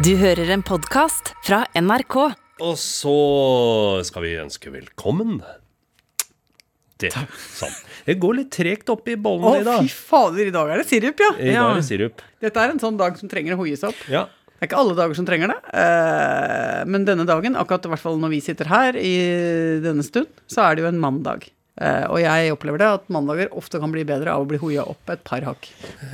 Du 0.00 0.14
hører 0.16 0.48
en 0.54 0.62
podkast 0.64 1.34
fra 1.44 1.64
NRK. 1.76 2.14
Og 2.64 2.76
så 2.80 3.14
skal 4.06 4.24
vi 4.24 4.30
ønske 4.40 4.72
velkommen. 4.72 5.40
Det, 7.00 7.10
sånn. 7.56 7.74
Det 8.06 8.16
går 8.20 8.38
litt 8.38 8.50
tregt 8.54 8.90
opp 8.92 9.08
i 9.08 9.16
Å, 9.16 9.20
bollen 9.24 9.60
i 9.62 9.66
dag. 9.66 9.84
fy 9.84 9.92
fader, 9.92 10.48
i 10.48 10.54
dag 10.54 10.72
er 10.72 10.82
det 10.82 10.88
sirup, 10.88 11.20
ja. 11.20 11.30
I 11.36 11.52
dag 11.52 11.70
er 11.72 11.80
det 11.80 11.86
sirup. 11.88 12.24
Dette 12.44 12.64
er 12.64 12.74
en 12.74 12.82
sånn 12.82 12.98
dag 13.00 13.16
som 13.20 13.30
trenger 13.32 13.56
å 13.56 13.60
hoies 13.60 13.84
opp. 13.88 14.00
Ja. 14.12 14.26
Det 14.50 14.66
er 14.66 14.68
ikke 14.70 14.80
alle 14.82 14.96
dager 14.98 15.16
som 15.16 15.28
trenger 15.28 15.54
det, 15.54 15.60
eh, 15.80 16.82
men 16.92 17.06
denne 17.08 17.24
dagen, 17.28 17.56
akkurat 17.56 17.86
i 17.88 17.92
hvert 17.94 18.02
fall 18.02 18.18
når 18.20 18.34
vi 18.34 18.42
sitter 18.44 18.68
her 18.68 18.96
i 19.00 19.14
denne 19.80 20.04
stund, 20.04 20.28
så 20.52 20.66
er 20.66 20.76
det 20.76 20.84
jo 20.84 20.90
en 20.90 21.00
mandag. 21.00 21.48
Eh, 21.80 22.04
og 22.12 22.20
jeg 22.20 22.52
opplever 22.52 22.82
det 22.82 22.88
at 22.98 23.08
mandager 23.12 23.48
ofte 23.56 23.80
kan 23.80 23.92
bli 23.92 24.04
bedre 24.08 24.34
av 24.34 24.44
å 24.44 24.48
bli 24.48 24.60
hoia 24.60 24.84
opp 24.92 25.12
et 25.12 25.24
par 25.24 25.46
hakk. 25.48 25.70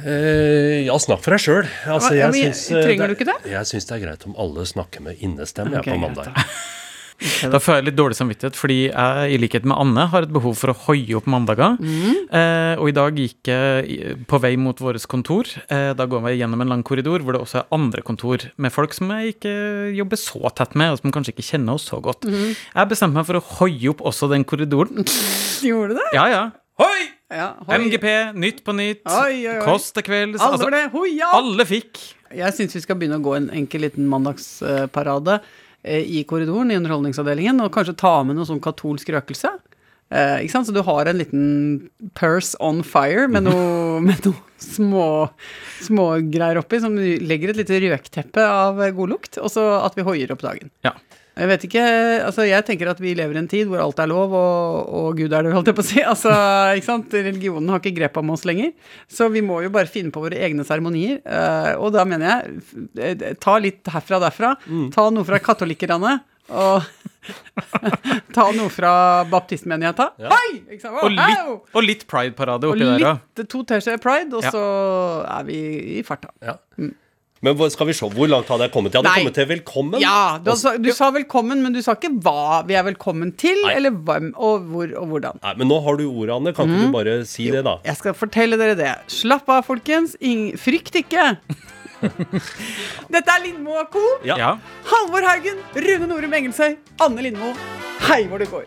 Eh, 0.06 0.86
ja, 0.86 0.94
snakk 1.02 1.24
for 1.24 1.34
deg 1.34 1.42
sjøl. 1.42 1.66
Altså, 1.90 2.14
Ja, 2.14 2.30
eh, 2.30 2.54
trenger 2.54 3.10
du 3.10 3.18
ikke 3.18 3.28
det? 3.32 3.38
Jeg 3.50 3.66
syns 3.72 3.90
det 3.90 3.98
er 3.98 4.06
greit 4.06 4.26
om 4.30 4.38
alle 4.38 4.66
snakker 4.68 5.02
med 5.02 5.18
innestemme 5.18 5.80
okay, 5.80 5.96
på 5.96 6.02
mandag. 6.06 6.30
da. 6.36 7.58
Får 7.58 7.78
jeg 7.78 7.86
litt 7.86 7.96
dårlig 7.96 8.16
samvittighet, 8.18 8.56
fordi 8.58 8.76
jeg 8.90 9.32
i 9.32 9.38
likhet 9.40 9.64
med 9.66 9.78
Anne 9.80 10.04
har 10.12 10.26
et 10.26 10.32
behov 10.32 10.54
for 10.60 10.72
å 10.72 10.76
hoie 10.86 11.16
opp 11.16 11.26
mandager. 11.32 11.78
Eh, 11.80 12.74
og 12.76 12.90
i 12.90 12.94
dag 12.96 13.16
gikk 13.16 13.50
jeg 13.50 14.16
på 14.28 14.40
vei 14.42 14.52
mot 14.60 14.78
vårt 14.78 15.02
kontor. 15.10 15.48
Eh, 15.72 15.94
da 15.96 16.06
går 16.06 16.22
vi 16.28 16.36
gjennom 16.36 16.62
en 16.62 16.74
lang 16.74 16.84
korridor 16.86 17.24
hvor 17.24 17.36
det 17.36 17.42
også 17.42 17.62
er 17.62 17.68
andre 17.74 18.04
kontor 18.06 18.44
med 18.60 18.74
folk 18.74 18.94
som 18.96 19.10
jeg 19.16 19.36
ikke 19.36 19.56
jobber 19.96 20.20
så 20.20 20.52
tett 20.54 20.76
med, 20.76 20.92
og 20.92 21.02
som 21.02 21.14
kanskje 21.14 21.34
ikke 21.34 21.48
kjenner 21.50 21.80
oss 21.80 21.88
så 21.88 22.02
godt. 22.04 22.28
Jeg 22.28 22.92
bestemte 22.92 23.16
meg 23.16 23.28
for 23.28 23.40
å 23.40 23.46
hoie 23.58 23.92
opp 23.94 24.04
også 24.12 24.30
den 24.32 24.46
korridoren. 24.46 25.06
Gjorde 25.64 25.94
du 25.94 26.00
det? 26.00 26.08
Ja, 26.16 26.26
ja. 26.32 26.42
Hoi! 26.80 27.06
Ja, 27.32 27.46
hoi. 27.66 27.78
MGP, 27.82 28.06
Nytt 28.38 28.60
på 28.66 28.74
Nytt, 28.76 29.00
Oi, 29.08 29.46
oi, 29.48 29.54
oi. 29.56 29.62
Kåss 29.64 29.88
til 29.96 30.04
kvelds. 30.06 30.38
Alle 30.44 30.58
Altså, 30.58 30.68
ble 30.70 30.82
hoia! 30.92 31.30
alle 31.34 31.64
fikk. 31.66 32.02
Jeg 32.36 32.54
syns 32.54 32.74
vi 32.76 32.82
skal 32.84 32.98
begynne 33.00 33.18
å 33.18 33.24
gå 33.24 33.32
en 33.38 33.48
enkel 33.54 33.82
liten 33.86 34.06
mandagsparade 34.10 35.38
eh, 35.82 36.02
i 36.04 36.22
korridoren 36.28 36.70
i 36.70 36.76
Underholdningsavdelingen, 36.78 37.62
og 37.64 37.72
kanskje 37.74 37.96
ta 37.98 38.12
med 38.26 38.36
noe 38.38 38.46
sånn 38.48 38.60
katolsk 38.62 39.10
røkelse. 39.14 39.54
Eh, 40.12 40.44
ikke 40.44 40.52
sant? 40.54 40.68
Så 40.68 40.74
du 40.76 40.82
har 40.86 41.08
en 41.10 41.18
liten 41.18 41.46
purse 42.18 42.54
on 42.62 42.84
fire 42.86 43.26
med 43.32 43.48
noe, 43.48 43.98
med 44.06 44.22
noe 44.28 44.38
små, 44.62 45.06
små 45.82 46.08
greier 46.30 46.60
oppi, 46.62 46.78
som 46.84 46.94
du 46.98 47.02
legger 47.26 47.50
et 47.54 47.62
lite 47.64 47.80
røkteppe 47.88 48.44
av 48.46 48.84
god 49.00 49.16
lukt, 49.16 49.40
og 49.42 49.50
så 49.50 49.66
at 49.82 49.96
vi 49.98 50.06
hoier 50.06 50.30
opp 50.36 50.44
dagen. 50.46 50.70
Ja. 50.86 50.94
Jeg 51.36 51.48
vet 51.50 51.64
ikke, 51.68 51.80
altså 52.24 52.46
jeg 52.48 52.64
tenker 52.64 52.88
at 52.88 53.00
vi 53.02 53.10
lever 53.18 53.36
i 53.36 53.40
en 53.42 53.48
tid 53.50 53.68
hvor 53.68 53.82
alt 53.84 53.98
er 54.00 54.08
lov, 54.08 54.32
og, 54.32 54.94
og 55.00 55.18
Gud 55.18 55.34
er 55.36 55.44
det, 55.44 55.50
holdt 55.52 55.68
jeg 55.68 55.76
på 55.76 55.84
å 55.84 55.88
si. 55.90 55.98
Altså, 56.12 56.30
ikke 56.78 56.86
sant? 56.88 57.12
Religionen 57.12 57.68
har 57.74 57.82
ikke 57.82 57.92
grep 57.98 58.16
om 58.22 58.30
oss 58.32 58.46
lenger. 58.48 58.70
Så 59.12 59.28
vi 59.34 59.42
må 59.44 59.58
jo 59.66 59.68
bare 59.74 59.90
finne 59.92 60.08
på 60.14 60.22
våre 60.24 60.38
egne 60.48 60.64
seremonier. 60.64 61.18
eh, 61.28 61.74
og 61.76 61.92
da 61.92 62.06
mener 62.08 62.30
jeg, 62.32 62.64
eh, 62.96 63.26
ta 63.42 63.58
litt 63.60 63.84
herfra 63.92 64.16
og 64.16 64.24
derfra. 64.24 64.54
Ta 64.96 65.06
noe 65.12 65.28
fra 65.28 65.42
katolikkerne, 65.44 66.14
og 66.56 66.88
ta 68.36 68.44
noe 68.56 68.70
fra 68.72 68.92
baptistmenigheta. 69.28 70.12
Hei! 70.30 70.50
Ikke 70.72 70.84
sant? 70.86 71.00
Og 71.04 71.12
litt, 71.12 71.72
og 71.76 71.82
litt 71.84 72.06
pride-parade 72.08 72.70
oppi 72.70 72.86
der 72.86 73.08
òg. 73.12 73.44
to 73.50 73.60
teskjeer 73.68 74.00
pride, 74.00 74.32
og 74.32 74.46
Ja. 74.46 74.52
så 74.54 74.64
er 75.36 75.44
vi 75.52 75.58
i 75.98 76.04
farta. 76.06 76.32
Ja. 76.40 76.56
Men 77.46 77.70
skal 77.70 77.86
vi 77.86 77.94
se, 77.94 78.08
hvor 78.10 78.26
langt 78.30 78.48
hadde 78.50 78.66
jeg 78.66 78.72
kommet? 78.74 78.90
Jeg 78.96 78.98
hadde 79.04 79.10
Nei. 79.12 79.20
kommet 79.22 79.36
til 79.38 79.46
velkommen. 79.52 80.00
Ja, 80.02 80.38
du, 80.42 80.50
sa- 80.58 80.72
du 80.82 80.88
sa 80.96 81.10
velkommen, 81.14 81.60
men 81.62 81.72
du 81.76 81.78
sa 81.84 81.94
ikke 81.94 82.10
hva 82.24 82.64
vi 82.66 82.74
er 82.74 82.82
velkommen 82.88 83.30
til, 83.38 83.60
Nei. 83.62 83.74
eller 83.78 83.94
hvem, 83.94 84.32
og 84.34 84.66
hvor 84.72 84.90
og 84.98 85.06
hvordan. 85.12 85.38
Nei, 85.44 85.52
men 85.60 85.70
nå 85.70 85.78
har 85.84 85.96
du 86.00 86.04
ordet, 86.10 86.34
Anne. 86.34 86.52
Kan 86.56 86.66
Mhm. 86.68 86.74
ikke 86.80 86.86
du 86.90 86.92
bare 86.96 87.14
si 87.24 87.50
det, 87.54 87.62
da? 87.64 87.76
Jeg 87.86 87.96
skal 88.00 88.14
fortelle 88.18 88.58
dere 88.58 88.74
det. 88.74 88.90
Slapp 89.06 89.48
av, 89.48 89.62
folkens. 89.68 90.16
Ing 90.20 90.56
frykt 90.58 90.98
ikke. 90.98 91.36
Dette 93.14 93.30
er 93.32 93.42
Lindmo 93.46 93.78
og 93.80 93.90
co. 93.94 94.02
Ja. 94.26 94.36
Ja. 94.36 94.50
Halvor 94.90 95.24
Haugen, 95.30 95.62
Rune 95.74 96.06
Norum 96.10 96.34
Engelsøy, 96.36 96.76
Anne 97.00 97.22
Lindmo. 97.24 97.54
Hei 98.08 98.24
hvor 98.28 98.38
det 98.42 98.50
går. 98.50 98.66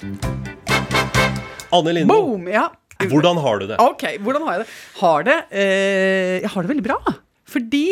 Anne 1.72 1.94
Lindmo, 1.94 2.16
Boom! 2.16 2.48
Ja. 2.50 2.70
hvordan 3.00 3.38
har 3.44 3.60
du 3.62 3.68
det? 3.70 3.78
Ok, 3.80 4.04
hvordan 4.26 4.46
har 4.48 4.58
jeg 4.58 4.66
det? 4.66 4.70
Har 5.00 5.24
det 5.28 5.38
eh, 5.52 6.40
Jeg 6.42 6.50
har 6.56 6.64
det 6.66 6.72
veldig 6.74 6.88
bra. 6.88 6.98
Fordi 7.50 7.86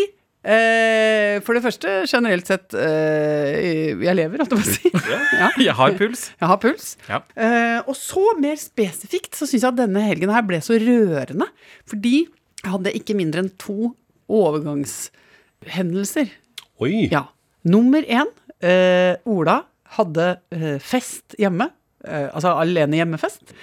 For 1.44 1.58
det 1.58 1.62
første, 1.66 1.94
generelt 2.08 2.47
sett 2.47 2.72
eh, 2.80 3.91
Jeg 4.00 4.16
lever, 4.16 4.40
holdt 4.40 4.53
jeg 4.53 4.62
på 4.62 4.63
å 4.63 4.75
si. 4.78 4.91
Ja. 5.35 5.50
Jeg 5.68 5.75
har 5.75 5.96
puls. 6.00 6.22
Jeg 6.40 6.47
har 6.53 6.59
puls. 6.63 6.85
Ja. 7.09 7.19
Eh, 7.35 7.80
og 7.84 7.96
så 8.00 8.24
mer 8.40 8.56
spesifikt 8.62 9.35
så 9.35 9.44
syns 9.47 9.66
jeg 9.66 9.72
at 9.74 9.80
denne 9.81 10.06
helgen 10.08 10.31
her 10.31 10.46
ble 10.47 10.62
så 10.63 10.78
rørende. 10.80 11.50
Fordi 11.90 12.16
jeg 12.63 12.72
hadde 12.74 12.96
ikke 12.97 13.16
mindre 13.19 13.44
enn 13.44 13.52
to 13.62 13.91
overgangshendelser. 14.34 16.31
Oi. 16.84 17.08
Ja. 17.12 17.25
Nummer 17.68 18.03
én. 18.08 18.29
Eh, 18.64 19.16
Ola 19.29 19.59
hadde 19.97 20.29
eh, 20.56 20.78
fest 20.84 21.35
hjemme. 21.40 21.69
Eh, 22.08 22.28
altså 22.31 22.56
alene 22.59 22.97
hjemmefest. 23.00 23.53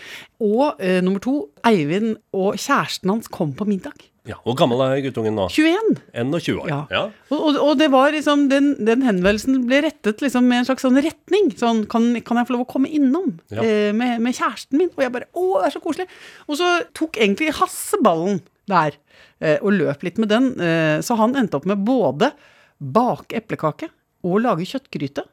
Og 0.44 0.80
eh, 0.82 1.00
nummer 1.04 1.22
to. 1.24 1.34
Eivind 1.66 2.16
og 2.36 2.58
kjæresten 2.60 3.10
hans 3.12 3.30
kom 3.32 3.52
på 3.56 3.66
middag. 3.68 3.96
Ja, 4.24 4.38
Hvor 4.40 4.54
gammel 4.56 4.80
er 4.80 5.02
guttungen 5.04 5.34
nå? 5.36 5.50
21. 5.52 5.98
21 6.16 6.60
år. 6.62 6.68
Ja. 6.70 6.78
Ja. 6.94 7.02
Og, 7.28 7.40
og, 7.50 7.58
og 7.60 7.72
det 7.76 7.90
var 7.92 8.14
liksom 8.14 8.46
den, 8.48 8.70
den 8.80 9.02
henvendelsen 9.04 9.58
ble 9.68 9.82
rettet 9.84 10.22
liksom 10.24 10.46
med 10.48 10.62
en 10.62 10.68
slags 10.70 10.86
sånn 10.86 10.96
retning. 11.04 11.50
Sånn, 11.60 11.82
kan, 11.92 12.06
kan 12.24 12.40
jeg 12.40 12.48
få 12.48 12.54
lov 12.56 12.64
å 12.64 12.70
komme 12.72 12.88
innom 12.88 13.34
Ja. 13.52 13.60
eh, 13.60 13.90
med, 13.92 14.22
med 14.24 14.32
kjæresten 14.38 14.80
min? 14.80 14.88
Og 14.96 15.04
jeg 15.04 15.12
bare 15.12 15.28
Å, 15.36 15.44
det 15.60 15.68
er 15.68 15.74
så 15.76 15.82
koselig. 15.84 16.06
Og 16.48 16.56
så 16.62 16.70
tok 16.96 17.20
egentlig 17.20 17.52
Hasse 17.60 18.00
ballen 18.04 18.40
der 18.70 18.96
eh, 19.44 19.58
og 19.60 19.76
løp 19.76 20.06
litt 20.08 20.16
med 20.24 20.32
den. 20.32 20.48
Eh, 20.56 20.96
så 21.04 21.18
han 21.20 21.36
endte 21.36 21.60
opp 21.60 21.68
med 21.68 21.84
både 21.84 22.32
bake 22.80 23.36
eplekake 23.42 23.90
og 24.24 24.40
lage 24.40 24.64
kjøttgryte. 24.72 25.26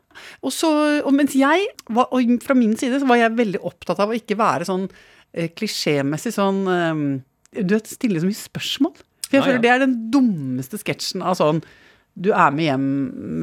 Og, 0.44 0.51
så, 0.51 0.68
og 1.07 1.13
mens 1.16 1.31
jeg, 1.40 1.69
var, 1.96 2.12
og 2.12 2.35
fra 2.44 2.59
min 2.59 2.75
side, 2.75 3.00
så 3.00 3.07
var 3.07 3.22
jeg 3.24 3.38
veldig 3.40 3.63
opptatt 3.72 4.03
av 4.03 4.12
å 4.12 4.18
ikke 4.19 4.35
være 4.35 4.68
sånn 4.68 4.90
eh, 5.31 5.47
klisjémessig 5.56 6.35
sånn 6.35 6.59
eh, 6.68 7.03
Du 7.56 7.75
vet, 7.75 7.89
stille 7.89 8.22
så 8.22 8.29
mye 8.29 8.39
spørsmål. 8.39 8.94
For 9.28 9.38
jeg 9.38 9.44
ah, 9.44 9.47
føler 9.47 9.59
ja. 9.59 9.63
det 9.63 9.72
er 9.73 9.84
den 9.85 9.95
dummeste 10.13 10.79
sketsjen 10.79 11.23
av 11.23 11.38
sånn 11.39 11.62
Du 12.19 12.31
er 12.35 12.51
med 12.56 12.67
hjem 12.67 12.88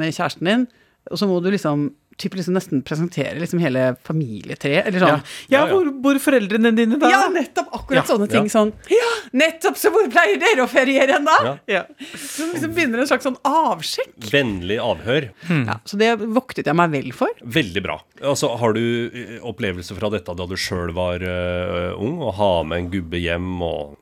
med 0.00 0.12
kjæresten 0.12 0.48
din, 0.48 0.66
og 1.08 1.20
så 1.20 1.28
må 1.28 1.38
du 1.40 1.48
liksom 1.52 1.88
typ 2.18 2.34
liksom 2.34 2.56
nesten 2.58 2.80
presentere 2.82 3.36
liksom 3.38 3.60
hele 3.62 3.92
familietreet, 4.06 4.88
eller 4.90 4.98
sånn. 5.04 5.20
ja 5.48 5.58
Ja, 5.58 5.60
ja. 5.60 5.66
Hvor 5.70 5.88
bor 6.02 6.18
foreldrene 6.22 6.72
dine, 6.76 6.98
da? 6.98 7.10
Ja, 7.12 7.20
nettopp! 7.32 7.68
Akkurat 7.78 8.00
Ja, 8.02 8.06
sånne 8.10 8.26
ting. 8.30 8.48
ja. 8.48 8.54
Sånn 8.56 8.72
Ja, 8.90 9.10
nettopp! 9.38 9.76
Så 9.78 9.92
hvor 9.94 10.08
pleier 10.10 10.40
dere 10.42 10.64
å 10.64 10.68
feriere 10.70 11.14
hen, 11.18 11.24
da? 11.28 11.36
Ja. 11.46 11.54
Ja. 11.78 11.82
Så 12.18 12.48
liksom 12.52 12.74
begynner 12.74 13.04
en 13.04 13.10
slags 13.10 13.24
sånn 13.28 13.38
avsjekk. 13.46 14.16
Vennlig 14.32 14.80
avhør. 14.82 15.30
Ja, 15.48 15.78
så 15.86 15.98
det 16.00 16.10
voktet 16.26 16.66
jeg 16.66 16.74
meg 16.78 16.90
vel 16.96 17.12
for. 17.16 17.30
Veldig 17.42 17.82
bra. 17.86 18.00
Altså, 18.22 18.50
Har 18.58 18.74
du 18.74 18.82
eh, 19.14 19.38
opplevelser 19.46 19.94
fra 19.98 20.10
dette 20.10 20.34
da 20.34 20.46
du 20.50 20.56
sjøl 20.58 20.90
var 20.96 21.22
uh, 21.22 21.94
ung? 22.02 22.18
Å 22.26 22.32
ha 22.34 22.52
med 22.66 22.78
en 22.82 22.90
gubbe 22.92 23.20
hjem 23.22 23.62
og 23.62 23.96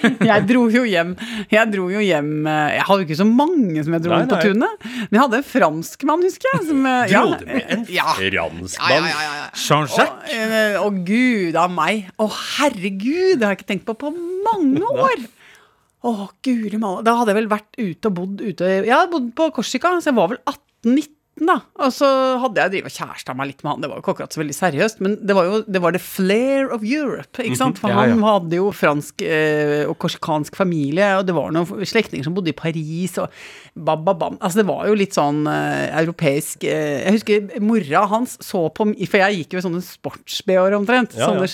Jeg 0.30 0.44
dro 0.48 0.62
jo 0.72 0.82
hjem 0.88 1.14
Jeg 1.52 1.70
dro 1.72 1.88
jo 1.92 2.00
hjem 2.04 2.30
eh, 2.48 2.76
Jeg 2.76 2.84
hadde 2.88 3.02
jo 3.02 3.06
ikke 3.08 3.18
så 3.20 3.26
mange 3.28 3.84
som 3.86 3.96
jeg 3.96 4.04
dro 4.04 4.12
Nei, 4.14 4.26
på 4.30 4.38
tunet. 4.44 4.86
Men 5.10 5.16
jeg 5.18 5.22
hadde 5.24 5.40
en 5.40 5.48
franskmann, 5.50 6.24
husker 6.28 6.52
jeg. 6.54 6.62
Som, 6.70 6.86
eh, 6.86 7.02
Du 7.10 7.14
ja, 7.14 7.24
hadde 7.26 7.48
med 7.50 7.74
en 7.76 7.84
ja. 7.92 8.06
fransk 8.16 8.78
Ja, 8.80 8.88
mann? 8.94 9.10
ja, 9.10 9.20
ja, 9.26 9.34
ja. 9.40 9.50
Jean-Jacques? 9.64 10.32
Å, 10.36 10.46
eh, 10.60 10.78
å 10.80 10.88
gud 11.10 11.60
av 11.60 11.74
meg. 11.74 12.08
Å 12.20 12.30
herregud, 12.60 13.36
det 13.40 13.46
har 13.46 13.54
jeg 13.54 13.60
ikke 13.62 13.70
tenkt 13.74 13.86
på 13.90 13.96
på 14.00 14.12
mange 14.46 14.82
år. 14.90 15.26
Å 16.06 16.14
guri 16.46 16.78
malla. 16.80 17.02
Da 17.04 17.14
hadde 17.18 17.34
jeg 17.34 17.40
vel 17.42 17.50
vært 17.52 17.76
ute 17.76 18.08
og 18.08 18.14
bodd 18.16 18.40
ute 18.40 18.68
Jeg 18.80 18.88
hadde 18.88 19.10
bodd 19.12 19.26
på 19.36 19.50
Korsika, 19.58 19.92
så 20.00 20.08
jeg 20.12 20.16
var 20.16 20.30
vel 20.32 20.40
18-19. 20.48 21.16
Da, 21.48 21.56
Og 21.80 21.92
så 21.94 22.06
hadde 22.42 22.60
jeg 22.60 22.72
drevet 22.74 22.94
kjæresta 22.94 23.34
meg 23.36 23.50
litt 23.50 23.62
med 23.64 23.72
han. 23.72 23.82
Det 23.84 23.90
var 23.90 23.98
jo 23.98 24.02
ikke 24.04 24.14
akkurat 24.16 24.36
så 24.36 24.42
veldig 24.42 24.56
seriøst, 24.56 25.00
men 25.04 25.16
det 25.24 25.36
var 25.36 25.48
jo 25.48 25.60
det, 25.64 25.82
var 25.82 25.96
the 25.96 26.02
flair 26.02 26.70
of 26.74 26.84
Europe. 26.84 27.40
ikke 27.40 27.58
sant? 27.58 27.80
For 27.80 27.92
Ja, 27.92 28.04
ja. 28.04 28.14
han 28.14 28.24
hadde 28.26 28.60
jo 28.60 28.70
fransk 28.76 29.24
eh, 29.24 29.88
og 29.88 29.96
korsikansk 30.02 30.58
familie, 30.58 31.08
og 31.18 31.26
det 31.28 31.36
var 31.36 31.52
noen 31.54 31.66
slektninger 31.88 32.26
som 32.26 32.36
bodde 32.36 32.52
i 32.52 32.56
Paris, 32.56 33.16
og 33.22 33.32
bababam. 33.74 34.38
Altså, 34.40 34.60
det 34.62 34.68
var 34.68 34.88
jo 34.90 34.98
litt 34.98 35.16
sånn 35.16 35.44
eh, 35.48 35.88
europeisk 36.02 36.66
eh, 36.68 37.04
Jeg 37.06 37.18
husker 37.18 37.62
mora 37.64 38.04
hans 38.10 38.36
så 38.44 38.66
på 38.74 38.88
For 39.06 39.22
jeg 39.22 39.42
gikk 39.42 39.54
jo 39.54 39.62
i 39.62 39.64
sånne 39.64 39.84
sports-BH-er 39.84 40.76
omtrent. 40.76 41.16
Ja. 41.16 41.30
Sånne 41.30 41.48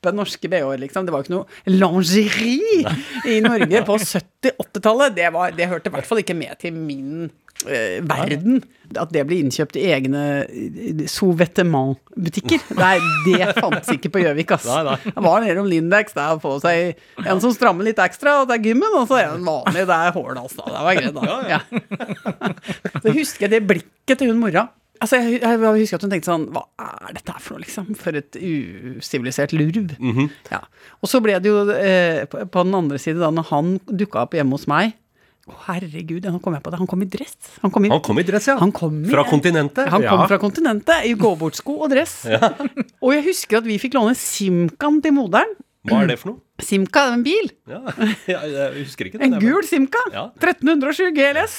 slappe 0.00 0.14
norske 0.16 0.48
BH-er, 0.48 0.78
liksom. 0.80 1.04
Det 1.06 1.12
var 1.12 1.20
jo 1.22 1.28
ikke 1.28 1.36
noe 1.36 1.46
lingerie 1.66 2.94
i 3.28 3.40
Norge 3.44 3.82
på 3.86 3.96
70-80-tallet. 4.00 5.14
Det, 5.16 5.28
var- 5.34 5.52
det 5.56 5.68
hørte 5.68 5.90
i 5.90 5.94
hvert 5.94 6.06
fall 6.08 6.18
ikke 6.22 6.36
med 6.36 6.56
til 6.60 6.72
min 6.72 7.30
eh, 7.68 8.00
verden. 8.08 8.62
At 8.98 9.12
det 9.14 9.22
ble 9.28 9.38
innkjøpt 9.44 9.76
i 9.78 9.84
egne 9.92 10.22
eh, 10.48 11.04
Souvetement-butikker. 11.10 12.64
Nei, 12.80 12.96
det 13.28 13.52
fantes 13.60 13.92
ikke 13.94 14.10
på 14.16 14.24
Gjøvik, 14.24 14.50
ass. 14.56 14.66
Nei, 14.70 14.80
nei. 14.88 14.96
Det 15.12 15.24
var 15.26 15.44
nede 15.44 15.60
om 15.62 15.68
Lindex, 15.70 16.16
der 16.16 16.34
å 16.36 16.40
få 16.42 16.56
seg 16.64 16.96
en 17.26 17.40
som 17.44 17.52
strammer 17.54 17.86
litt 17.86 18.00
ekstra, 18.02 18.40
og 18.42 18.48
det 18.50 18.58
er 18.58 18.70
gymmen, 18.70 18.96
og 18.98 19.06
så 19.10 19.20
en 19.22 19.44
vanlig, 19.46 19.84
det 19.90 20.00
er 20.00 20.16
Hårdals, 20.16 20.56
da. 20.58 20.68
Det 20.72 20.84
var 20.88 21.00
greit, 21.00 21.14
da. 21.14 21.22
Ja. 21.50 21.60
Så 23.04 23.12
husker 23.14 23.46
jeg 23.46 23.52
det 23.54 23.66
blikket 23.68 24.18
til 24.20 24.32
hun 24.32 24.40
mora. 24.42 24.66
Altså, 25.00 25.16
jeg, 25.16 25.40
jeg, 25.40 25.58
husker 25.80 25.96
at 25.96 26.02
hun 26.04 26.10
tenkte 26.12 26.28
sånn 26.28 26.42
Hva 26.52 26.62
er 26.84 27.14
dette 27.16 27.32
her 27.32 27.40
for 27.40 27.56
noe, 27.56 27.62
liksom? 27.64 27.86
For 27.96 28.16
et 28.18 28.36
usivilisert 28.36 29.54
lurv. 29.56 29.94
ja. 30.50 30.58
Og 31.00 31.08
så 31.08 31.20
ble 31.24 31.38
det 31.40 31.48
jo 31.48 31.62
eh, 31.72 32.26
på, 32.28 32.42
på 32.52 32.64
den 32.66 32.76
andre 32.76 32.98
side, 33.00 33.20
da 33.22 33.30
når 33.32 33.46
han 33.50 33.70
dukka 33.88 34.26
opp 34.26 34.36
hjemme 34.36 34.58
hos 34.58 34.66
meg 34.70 34.92
Å, 35.48 35.54
herregud, 35.70 36.26
nå 36.28 36.38
kom 36.44 36.54
jeg 36.54 36.62
på 36.62 36.70
det. 36.70 36.78
Han 36.78 36.86
kom 36.90 37.00
i 37.02 37.08
dress. 37.10 37.32
Han 37.62 37.72
kom 37.74 37.86
i, 37.88 37.90
Han 37.90 38.02
kom 38.04 38.18
i 38.20 38.26
dress, 38.28 38.46
ja. 38.52 38.58
Han 38.60 38.70
kom 38.76 38.98
i- 39.02 39.08
Fra 39.10 39.24
kontinentet. 39.26 39.88
han 39.90 40.04
kom 40.04 40.26
fra 40.28 40.38
kontinentet 40.38 41.08
i 41.08 41.14
gåbortsko 41.18 41.78
og 41.86 41.90
dress. 41.90 42.20
Og 43.02 43.14
jeg 43.16 43.24
husker 43.24 43.58
at 43.58 43.66
vi 43.66 43.78
fikk 43.80 43.96
låne 43.96 44.12
simkan 44.14 45.00
til 45.02 45.16
moderen. 45.16 45.56
Hva 45.88 46.02
er 46.04 46.10
det 46.10 46.18
for 46.20 46.34
noe? 46.34 46.42
Simca, 46.70 47.06
en 47.14 47.24
bil. 47.24 47.48
Ja, 47.70 48.40
jeg, 48.44 48.68
husker 48.82 49.08
ikke 49.08 49.20
det. 49.20 49.28
En 49.28 49.38
er 49.38 49.44
gul 49.44 49.64
Simca. 49.66 50.02
Ja. 50.12 50.26
1307 50.36 51.14
GLS. 51.16 51.56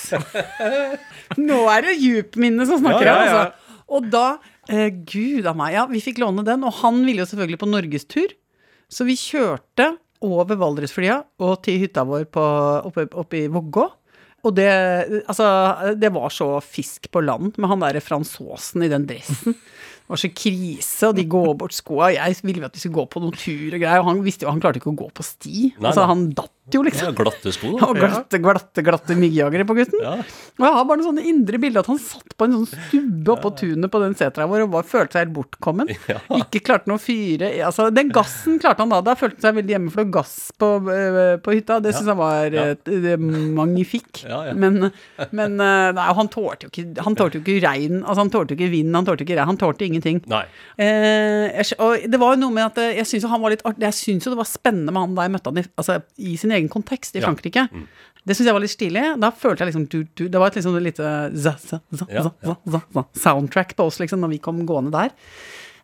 Nå 1.49 1.63
er 1.73 1.87
det 1.87 1.97
djupminne 2.01 2.67
som 2.69 2.81
snakker 2.83 3.07
her, 3.07 3.25
ja. 3.25 3.39
altså. 3.41 3.77
Og 3.91 4.07
da 4.11 4.25
eh, 4.71 4.91
Gud 4.91 5.47
a 5.49 5.55
meg, 5.57 5.73
ja. 5.75 5.87
Vi 5.89 6.03
fikk 6.03 6.21
låne 6.21 6.45
den, 6.47 6.63
og 6.67 6.77
han 6.83 7.01
ville 7.07 7.25
jo 7.25 7.29
selvfølgelig 7.31 7.61
på 7.63 7.71
norgestur. 7.71 8.35
Så 8.91 9.07
vi 9.07 9.17
kjørte 9.19 9.93
over 10.21 10.57
Valdresflya 10.59 11.17
og 11.41 11.57
til 11.65 11.81
hytta 11.81 12.05
vår 12.05 12.27
på, 12.29 12.45
oppe, 12.91 13.07
oppe 13.17 13.41
i 13.41 13.49
Vågå. 13.51 13.87
Og 14.41 14.55
det, 14.57 14.69
altså, 15.29 15.47
det 15.97 16.09
var 16.13 16.33
så 16.33 16.55
fisk 16.65 17.11
på 17.13 17.21
land 17.21 17.57
med 17.61 17.69
han 17.69 17.83
derre 17.83 18.01
fransåsen 18.01 18.85
i 18.85 18.89
den 18.91 19.05
dressen. 19.09 19.57
Var 20.11 20.19
så 20.19 20.31
krise, 20.35 21.07
og 21.07 21.15
de 21.15 21.23
går 21.31 21.53
bort 21.61 21.75
skoa. 21.77 22.09
Jeg 22.11 22.35
ville 22.43 22.65
at 22.67 22.75
vi 22.75 22.83
skulle 22.83 22.99
gå 22.99 23.05
på 23.13 23.21
noen 23.23 23.37
tur 23.39 23.77
og 23.77 23.79
greier, 23.79 24.01
og 24.03 24.09
han 24.11 24.23
visste 24.25 24.43
jo 24.43 24.51
han 24.51 24.59
klarte 24.63 24.81
ikke 24.81 24.91
å 24.91 24.97
gå 25.05 25.07
på 25.15 25.23
sti. 25.23 25.69
Nei, 25.79 25.87
altså, 25.93 26.03
han 26.11 26.25
datt 26.35 26.51
jo, 26.71 26.79
Ja, 26.85 26.87
liksom. 26.87 27.15
glatte 27.17 27.51
sko, 27.51 27.69
Og 27.83 27.97
da. 27.97 27.99
glatte, 27.99 28.39
glatte, 28.39 28.83
glatte 28.85 29.15
myggjagere 29.19 29.65
på 29.67 29.75
gutten. 29.75 29.99
Ja. 30.05 30.11
Og 30.21 30.63
jeg 30.63 30.75
har 30.77 30.85
bare 30.87 30.99
noen 31.01 31.07
sånne 31.09 31.23
indre 31.27 31.57
bilder 31.59 31.81
at 31.83 31.89
han 31.91 31.99
satt 31.99 32.35
på 32.39 32.45
en 32.47 32.53
sånn 32.53 32.69
stubbe 32.69 33.33
oppå 33.33 33.49
tunet 33.59 33.91
på 33.91 33.99
den 33.99 34.13
setra 34.15 34.45
vår 34.47 34.63
og 34.67 34.71
bare 34.77 34.87
følte 34.87 35.17
seg 35.17 35.25
helt 35.25 35.33
bortkommen. 35.35 35.91
Ja. 36.11 36.19
Ikke 36.37 36.61
klarte 36.63 36.87
noe 36.91 36.99
å 36.99 37.03
fyre 37.03 37.49
Altså, 37.65 37.89
den 37.93 38.11
gassen 38.15 38.59
klarte 38.61 38.83
han 38.85 38.91
da. 38.93 39.01
Da 39.03 39.15
følte 39.19 39.39
han 39.41 39.47
seg 39.49 39.57
veldig 39.59 39.75
hjemme, 39.75 39.91
for 39.91 39.99
det 40.03 40.07
var 40.11 40.15
gass 40.21 40.35
på, 40.59 40.69
øh, 40.95 41.35
på 41.43 41.55
hytta. 41.57 41.79
Det 41.83 41.93
syns 41.97 42.11
han 42.13 42.19
var 42.21 42.55
Ja. 42.55 42.63
eh, 42.75 43.17
magnifikk. 43.57 44.23
Ja, 44.27 44.41
ja. 44.49 44.53
Men, 44.55 44.91
men 45.31 45.57
øh, 45.59 45.91
nei, 45.97 46.07
han 46.21 46.31
tålte 46.31 46.67
jo 46.67 46.71
ikke 46.71 47.03
Han 47.05 47.15
tålte 47.19 47.39
jo 47.39 47.43
ikke 47.43 47.59
regn, 47.67 47.99
altså 48.03 48.19
han 48.23 48.31
tålte 48.33 48.55
jo 48.55 48.59
ikke 48.61 48.71
vind, 48.73 48.95
han 48.95 49.07
tålte 49.07 49.25
ikke 49.27 49.37
regn, 49.39 49.51
han 49.51 49.59
tålte 49.61 49.87
ingenting. 50.01 50.21
Nei. 50.31 50.43
Eh, 50.77 51.47
jeg, 51.61 51.77
og 51.79 52.03
det 52.11 52.19
var 52.21 52.33
jo 52.35 52.41
noe 52.41 52.55
med 52.55 52.65
at 52.65 52.77
eh, 52.81 52.95
jeg 52.99 53.05
syns 53.09 53.29
han 53.29 53.41
var 53.41 53.53
litt 53.53 53.61
art- 53.65 53.79
Jeg 53.81 53.93
syns 53.97 54.25
jo 54.25 54.33
det 54.33 54.39
var 54.41 54.49
spennende 54.49 54.91
med 54.91 55.01
han 55.05 55.15
da 55.15 55.25
jeg 55.27 55.33
møtte 55.37 55.51
han 55.53 55.61
i, 55.61 55.65
altså, 55.77 55.99
i 56.17 56.35
sin 56.41 56.51
egen 56.57 56.69
kontekst 56.73 57.15
i 57.15 57.21
Ja. 57.21 57.27
Frankrike. 57.29 57.67
Det 58.25 58.35
syns 58.37 58.45
jeg 58.51 58.53
var 58.53 58.61
litt 58.65 58.73
stilig. 58.75 59.05
Da 59.21 59.31
følte 59.31 59.63
jeg 59.65 59.71
liksom 59.73 59.87
du, 59.89 60.03
du, 60.15 60.27
Det 60.29 60.39
var 60.41 60.47
et 60.51 60.59
liksom 60.59 60.75
lite 60.83 61.13
za, 61.33 61.55
za, 61.57 61.79
za, 61.91 62.05
Ja, 62.11 62.25
za, 62.27 62.81
za, 62.93 63.03
soundtrack 63.17 63.75
på 63.77 63.87
oss 63.89 63.99
liksom 63.99 64.19
når 64.21 64.35
vi 64.35 64.41
kom 64.43 64.65
gående 64.69 64.91
der. 64.93 65.09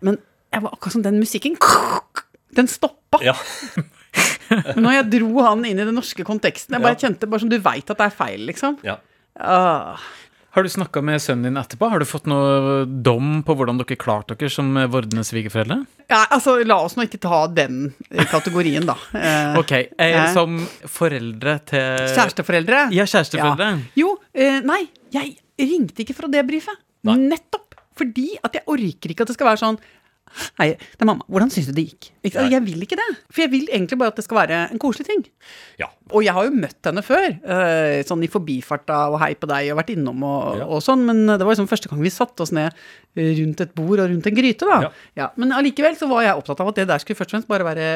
Men 0.02 0.20
jeg 0.54 0.62
var 0.64 0.74
akkurat 0.78 0.94
som 0.94 1.02
den 1.04 1.18
musikken 1.20 1.58
Den 2.56 2.68
stoppa 2.68 3.20
Ja. 3.26 3.34
når 4.78 4.94
jeg 4.96 5.10
dro 5.18 5.42
han 5.44 5.66
inn 5.68 5.78
i 5.82 5.86
den 5.86 5.96
norske 5.98 6.24
konteksten. 6.26 6.74
Jeg 6.78 6.82
bare 6.86 6.96
Ja. 6.96 7.02
kjente 7.08 7.28
bare 7.30 7.40
som 7.44 7.50
du 7.52 7.58
veit 7.60 7.90
at 7.90 7.98
det 8.00 8.06
er 8.08 8.16
feil, 8.16 8.46
liksom. 8.48 8.78
ja. 8.86 8.96
Ah. 9.38 9.98
Har 10.58 10.64
du 10.66 10.70
snakka 10.74 11.02
med 11.06 11.22
sønnen 11.22 11.44
din 11.52 11.58
etterpå? 11.62 11.86
Har 11.92 12.02
du 12.02 12.06
fått 12.10 12.26
noe 12.26 12.80
dom 12.90 13.44
på 13.46 13.54
hvordan 13.54 13.78
dere 13.78 13.94
klarte 14.02 14.34
dere 14.34 14.50
som 14.50 14.72
vordende 14.90 15.22
svigerforeldre? 15.22 15.84
Ja, 16.10 16.24
altså, 16.34 16.56
la 16.66 16.80
oss 16.82 16.96
nå 16.98 17.06
ikke 17.06 17.20
ta 17.22 17.44
den 17.54 17.92
kategorien, 18.32 18.88
da. 18.90 18.96
Eh, 19.14 19.58
Ok, 19.62 19.76
eh, 19.78 19.92
Eh. 20.08 20.32
Som 20.34 20.58
foreldre 20.90 21.60
til 21.70 22.10
Kjæresteforeldre? 22.16 22.88
Ja, 22.98 23.06
kjæresteforeldre. 23.06 23.70
Jo, 24.02 24.16
eh, 24.34 24.58
nei, 24.66 24.80
jeg 25.14 25.36
ringte 25.62 26.02
ikke 26.02 26.18
for 26.18 26.26
å 26.26 26.34
debrife. 26.34 26.74
Nettopp. 27.06 27.78
Fordi 27.98 28.26
at 28.42 28.58
jeg 28.58 28.66
orker 28.66 29.14
ikke 29.14 29.28
at 29.28 29.30
det 29.30 29.38
skal 29.38 29.52
være 29.52 29.62
sånn 29.62 29.78
Hei, 30.60 30.70
det 30.78 31.04
er 31.06 31.10
mamma. 31.10 31.26
Hvordan 31.32 31.52
syns 31.54 31.70
du 31.70 31.74
det 31.78 31.88
gikk? 31.92 32.10
Ikke, 32.28 32.48
jeg 32.52 32.64
vil 32.66 32.82
ikke 32.84 32.98
det. 33.00 33.08
For 33.32 33.46
jeg 33.46 33.52
vil 33.54 33.68
egentlig 33.72 33.98
bare 34.02 34.14
at 34.14 34.20
det 34.20 34.26
skal 34.28 34.42
være 34.42 34.64
en 34.72 34.82
koselig 34.82 35.08
ting. 35.10 35.26
ja. 35.80 35.88
Og 36.16 36.24
jeg 36.24 36.32
har 36.32 36.46
jo 36.48 36.54
møtt 36.56 36.88
henne 36.88 37.02
før, 37.04 37.26
eh, 37.44 37.98
sånn 38.08 38.22
i 38.24 38.30
forbifarta 38.32 39.10
og 39.12 39.18
hei 39.20 39.34
på 39.36 39.48
deg 39.50 39.74
og 39.74 39.78
vært 39.82 39.90
innom 39.92 40.22
og, 40.24 40.58
Ja. 40.58 40.64
og 40.66 40.80
sånn, 40.80 41.04
men 41.04 41.26
det 41.28 41.44
var 41.44 41.52
liksom 41.52 41.68
første 41.68 41.90
gang 41.90 42.00
vi 42.00 42.08
satte 42.10 42.46
oss 42.46 42.54
ned 42.56 42.72
rundt 43.18 43.60
et 43.62 43.74
bord 43.76 44.00
og 44.00 44.08
rundt 44.12 44.26
en 44.30 44.36
gryte, 44.38 44.64
da. 44.64 44.92
Ja. 45.18 45.32
men 45.36 45.52
allikevel 45.52 45.98
så 45.98 46.08
var 46.08 46.24
jeg 46.24 46.38
opptatt 46.38 46.62
av 46.62 46.70
at 46.70 46.76
det 46.76 46.88
der 46.88 47.00
skulle 47.00 47.18
først 47.18 47.34
og 47.34 47.36
fremst 47.36 47.50
bare 47.50 47.66
være 47.68 47.88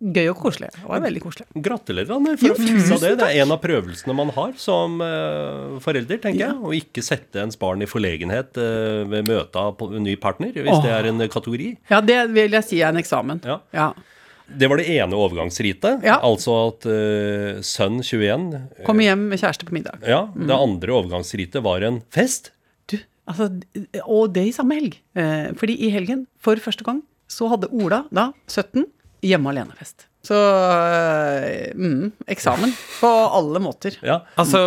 gøy 0.00 0.30
og 0.30 0.38
koselig. 0.40 0.70
Det 0.72 0.86
var 0.88 1.00
veldig 1.04 1.20
koselig. 1.20 1.46
Gratulerer 1.60 2.14
Anne, 2.16 2.36
for 2.38 2.48
Jo, 2.48 2.54
å 2.54 2.56
fikse 2.56 3.00
det. 3.02 3.12
Det 3.18 3.28
er 3.28 3.42
en 3.42 3.52
av 3.52 3.60
prøvelsene 3.60 4.14
man 4.16 4.30
har 4.30 4.52
som 4.56 5.00
uh, 5.02 5.76
forelder, 5.84 6.22
tenker 6.24 6.46
jeg. 6.46 6.56
Å 6.56 6.72
ikke 6.72 7.04
sette 7.04 7.42
ens 7.42 7.58
barn 7.60 7.82
i 7.82 7.90
forlegenhet 7.90 8.56
uh, 8.56 9.04
ved 9.10 9.28
møte 9.28 9.60
av 9.60 9.76
ny 10.00 10.16
partner, 10.16 10.52
hvis 10.56 10.72
Åh. 10.78 10.82
det 10.86 10.94
er 10.94 11.10
en 11.12 11.20
kategori. 11.28 11.76
Ja, 11.90 12.02
det 12.04 12.20
vil 12.34 12.54
jeg 12.58 12.66
si 12.66 12.80
er 12.82 12.92
en 12.92 13.00
eksamen. 13.00 13.40
Ja. 13.46 13.60
ja. 13.74 13.92
Det 14.48 14.68
var 14.70 14.80
det 14.80 14.88
ene 14.94 15.16
overgangsritet. 15.16 16.04
Ja. 16.06 16.18
Altså 16.24 16.54
at 16.68 16.86
uh, 16.88 17.60
sønn 17.64 18.00
21 18.00 18.84
Kom 18.86 19.02
hjem 19.04 19.26
med 19.32 19.42
kjæreste 19.42 19.68
på 19.68 19.76
middag. 19.76 20.00
Ja, 20.08 20.26
Det 20.32 20.56
andre 20.56 20.94
overgangsritet 20.96 21.60
var 21.64 21.84
en 21.84 22.00
fest. 22.14 22.52
Du, 22.88 22.96
altså, 23.28 23.50
og 24.06 24.32
det 24.32 24.46
i 24.48 24.54
samme 24.56 24.78
helg. 24.78 24.96
Eh, 25.18 25.50
fordi 25.60 25.76
i 25.84 25.90
helgen, 25.92 26.24
for 26.40 26.56
første 26.64 26.86
gang, 26.86 27.02
så 27.28 27.50
hadde 27.52 27.68
Ola, 27.76 28.06
da 28.08 28.30
17, 28.48 28.86
hjemme 29.28 29.52
alene-fest. 29.52 30.06
Så 30.28 30.36
eh, 30.36 31.70
mm, 31.72 32.10
eksamen 32.28 32.72
på 33.00 33.08
alle 33.38 33.60
måter. 33.64 33.96
Ja. 34.04 34.18
Altså, 34.40 34.60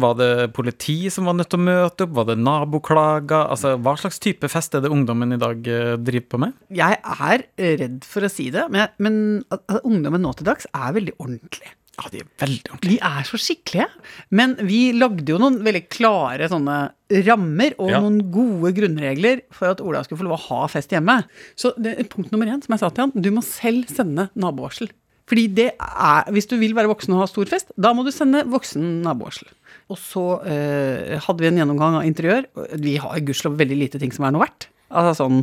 Var 0.00 0.14
det 0.20 0.30
politi 0.56 0.96
som 1.12 1.28
var 1.28 1.36
nødt 1.36 1.50
til 1.52 1.60
å 1.60 1.66
møte 1.66 2.06
opp? 2.06 2.14
Var 2.16 2.30
det 2.30 2.38
naboklager? 2.40 3.50
Altså, 3.52 3.74
Hva 3.82 3.96
slags 4.00 4.20
type 4.22 4.48
fest 4.52 4.74
er 4.78 4.84
det 4.86 4.92
ungdommen 4.94 5.36
i 5.36 5.40
dag 5.42 5.68
eh, 5.68 5.92
driver 6.00 6.30
på 6.32 6.42
med? 6.46 6.56
Jeg 6.72 6.98
er 7.02 7.46
redd 7.82 8.00
for 8.08 8.24
å 8.24 8.32
si 8.32 8.48
det, 8.54 8.64
men, 8.72 8.88
men 9.02 9.20
at 9.52 9.80
ungdommen 9.82 10.24
nå 10.24 10.32
til 10.38 10.48
dags 10.48 10.68
er 10.72 10.96
veldig 10.96 11.16
ordentlig. 11.20 11.74
Ja, 12.00 12.06
de 12.08 12.22
er 12.22 12.28
veldig 12.40 12.70
ordentlige. 12.72 12.94
De 12.96 13.18
er 13.20 13.26
så 13.28 13.36
skikkelige. 13.36 13.86
Men 14.32 14.54
vi 14.64 14.78
lagde 14.96 15.28
jo 15.28 15.36
noen 15.42 15.58
veldig 15.64 15.82
klare 15.92 16.48
sånne 16.48 16.78
rammer 17.26 17.74
og 17.76 17.90
Ja. 17.92 18.00
noen 18.00 18.16
gode 18.32 18.72
grunnregler 18.78 19.42
for 19.52 19.74
at 19.74 19.82
Ola 19.84 20.00
skulle 20.06 20.22
få 20.22 20.28
lov 20.30 20.38
å 20.38 20.46
ha 20.46 20.62
fest 20.72 20.94
hjemme. 20.96 21.18
Så 21.52 21.74
det, 21.76 21.98
punkt 22.08 22.32
nummer 22.32 22.48
én, 22.48 22.64
som 22.64 22.72
jeg 22.72 22.80
sa 22.80 22.88
til 22.88 23.04
han, 23.04 23.12
du 23.12 23.28
må 23.36 23.44
selv 23.44 23.92
sende 23.92 24.30
nabovarsel. 24.32 24.88
Fordi 25.32 25.46
det 25.56 25.70
er, 25.80 26.26
hvis 26.36 26.50
du 26.50 26.58
vil 26.60 26.74
være 26.76 26.90
voksen 26.90 27.14
og 27.16 27.22
ha 27.22 27.28
stor 27.30 27.48
fest, 27.48 27.70
da 27.80 27.94
må 27.96 28.04
du 28.04 28.10
sende 28.12 28.44
voksen 28.52 29.00
nabovarsel. 29.06 29.48
Og 29.88 29.96
så 29.96 30.24
eh, 30.44 31.14
hadde 31.24 31.40
vi 31.40 31.48
en 31.48 31.62
gjennomgang 31.62 31.96
av 32.02 32.04
interiør. 32.04 32.44
Vi 32.80 32.98
har 33.00 33.22
gudskjelov 33.24 33.56
veldig 33.60 33.78
lite 33.80 34.00
ting 34.02 34.12
som 34.12 34.28
er 34.28 34.34
noe 34.36 34.44
verdt. 34.44 34.68
Altså 34.92 35.24
sånn 35.24 35.40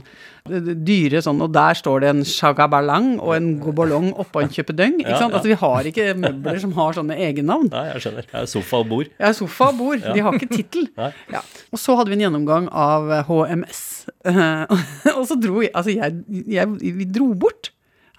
dyre 0.86 1.24
sånn, 1.26 1.42
og 1.42 1.52
der 1.54 1.78
står 1.78 2.04
det 2.04 2.10
en 2.12 2.22
chagabalang 2.28 3.16
og 3.18 3.34
en 3.36 3.50
gobolong 3.62 4.12
oppå 4.22 4.44
en 4.44 4.54
kjøpedøng. 4.54 5.00
Ikke 5.02 5.18
sant? 5.18 5.34
Altså 5.34 5.50
vi 5.52 5.58
har 5.62 5.90
ikke 5.90 6.08
møbler 6.22 6.62
som 6.62 6.74
har 6.78 6.98
sånne 6.98 7.18
egennavn. 7.30 7.70
Nei, 7.74 7.86
jeg 7.96 8.06
skjønner. 8.06 8.30
Det 8.30 8.40
er 8.44 8.50
sofa 8.54 8.82
og 8.84 8.92
bord. 8.94 9.12
Ja, 9.18 9.32
sofa 9.38 9.72
og 9.74 9.80
bord. 9.82 10.06
De 10.06 10.26
har 10.26 10.38
ikke 10.38 10.52
tittel. 10.54 10.90
Ja. 11.34 11.42
Og 11.74 11.82
så 11.82 11.94
hadde 11.98 12.12
vi 12.12 12.18
en 12.18 12.28
gjennomgang 12.28 12.70
av 12.74 13.10
HMS. 13.28 13.82
Eh, 14.30 14.80
og 15.18 15.26
så 15.30 15.38
dro 15.40 15.60
vi, 15.62 15.70
Altså, 15.74 15.94
jeg, 15.94 16.46
jeg 16.50 16.96
Vi 17.02 17.06
dro 17.10 17.32
bort. 17.38 17.72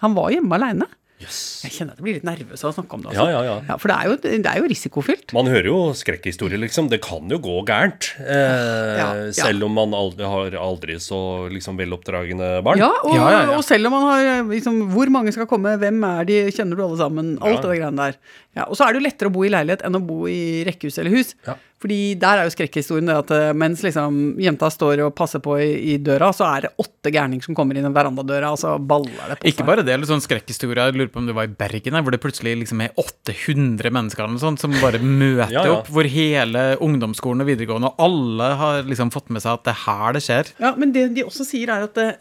Han 0.03 0.15
var 0.17 0.31
hjemme 0.33 0.55
aleine. 0.57 0.87
Jøss. 1.21 1.39
Jeg 1.65 1.71
kjenner 1.75 1.93
at 1.93 1.99
jeg 2.01 2.05
blir 2.07 2.15
litt 2.17 2.25
nervøs 2.27 2.63
av 2.65 2.71
å 2.71 2.75
snakke 2.75 2.97
om 2.97 3.01
det. 3.05 3.13
Ja, 3.13 3.21
Altså. 3.25 3.43
ja, 3.45 3.55
ja. 3.69 3.77
for 3.77 3.91
det 3.91 3.97
er, 3.97 4.09
jo, 4.09 4.15
det 4.41 4.49
er 4.51 4.59
jo 4.61 4.69
risikofylt. 4.71 5.33
Man 5.37 5.49
hører 5.51 5.69
jo 5.69 5.77
skrekkhistorier, 5.97 6.59
liksom. 6.63 6.89
Det 6.91 7.01
kan 7.05 7.29
jo 7.29 7.37
gå 7.43 7.57
gærent. 7.69 8.11
Eh, 8.19 8.97
Ja, 9.01 9.07
ja. 9.25 9.31
Selv 9.37 9.63
om 9.67 9.73
man 9.77 9.93
aldri 9.97 10.25
har 10.25 10.57
aldri 10.59 10.97
så 10.99 11.21
liksom 11.53 11.77
veloppdragne 11.79 12.61
barn. 12.65 12.81
Ja, 12.81 12.91
og, 13.03 13.15
Ja, 13.15 13.29
ja, 13.31 13.41
ja. 13.51 13.57
og 13.57 13.63
selv 13.67 13.87
om 13.87 13.97
man 13.97 14.07
har 14.09 14.25
eh, 14.39 14.43
liksom, 14.55 14.81
Hvor 14.91 15.09
mange 15.13 15.31
skal 15.35 15.47
komme, 15.47 15.77
hvem 15.77 16.03
er 16.07 16.25
de, 16.25 16.39
kjenner 16.51 16.75
du 16.75 16.83
alle 16.85 16.97
sammen? 16.97 17.37
Alt 17.41 17.61
Ja. 17.63 17.69
det 17.69 17.79
greiene 17.81 17.97
der. 18.11 18.17
Ja, 18.57 18.65
og 18.67 18.75
så 18.75 18.87
er 18.87 18.93
det 18.93 19.01
jo 19.01 19.07
lettere 19.07 19.29
å 19.31 19.33
bo 19.33 19.43
i 19.47 19.49
leilighet 19.53 19.85
enn 19.87 19.95
å 19.95 20.01
bo 20.05 20.25
i 20.27 20.63
rekkehus 20.67 20.97
eller 20.99 21.11
hus. 21.15 21.35
Ja. 21.47 21.55
Fordi 21.81 21.99
der 22.21 22.37
er 22.43 22.45
jo 22.45 22.53
skrekkhistorien 22.53 23.07
det 23.09 23.15
at 23.23 23.31
eh, 23.33 23.51
mens 23.57 23.81
liksom 23.81 24.17
jenta 24.41 24.69
står 24.69 25.01
og 25.07 25.15
passer 25.17 25.41
på 25.41 25.55
i, 25.57 25.69
i 25.93 25.97
døra, 25.97 26.29
så 26.35 26.45
er 26.45 26.67
det 26.67 26.71
åtte 26.83 27.09
gærninger 27.13 27.47
som 27.47 27.57
kommer 27.57 27.77
inn 27.79 27.87
i 27.89 27.93
verandadøra, 27.95 28.51
og 28.53 28.59
så 28.61 28.75
baller 28.77 29.15
det 29.31 29.39
på 29.39 29.47
seg. 29.47 29.49
Ikke 29.55 29.65
bare 29.65 29.85
det, 29.87 29.95
eller 29.95 30.09
sånn 30.09 30.21
skrekkhistorie. 30.21 30.85
Jeg 30.91 30.99
lurer 30.99 31.09
på 31.13 31.21
om 31.23 31.29
du 31.29 31.33
var 31.37 31.49
i 31.49 31.55
Bergen, 31.57 31.97
hvor 32.05 32.13
det 32.13 32.21
plutselig 32.21 32.53
liksom 32.59 32.83
er 32.85 32.93
800 33.01 33.93
mennesker 33.97 34.23
eller 34.23 34.37
noe 34.37 34.43
sånt, 34.43 34.61
som 34.61 34.75
bare 34.81 35.01
møter 35.01 35.53
Ja, 35.57 35.65
ja. 35.65 35.77
opp. 35.79 35.89
Hvor 35.91 36.07
hele 36.07 36.65
ungdomsskolen 36.85 37.41
og 37.43 37.49
videregående, 37.49 37.89
og 37.91 38.05
alle 38.05 38.51
har 38.61 38.85
liksom 38.87 39.09
fått 39.13 39.33
med 39.33 39.41
seg 39.43 39.57
at 39.57 39.65
det 39.65 39.73
er 39.73 39.81
her 39.87 40.17
det 40.17 40.23
skjer. 40.27 40.53
Ja, 40.61 40.75
men 40.77 40.93
det 40.95 41.07
de 41.17 41.25
også 41.25 41.47
sier 41.47 41.73
er 41.73 41.87
at 41.89 41.97
det, 41.97 42.11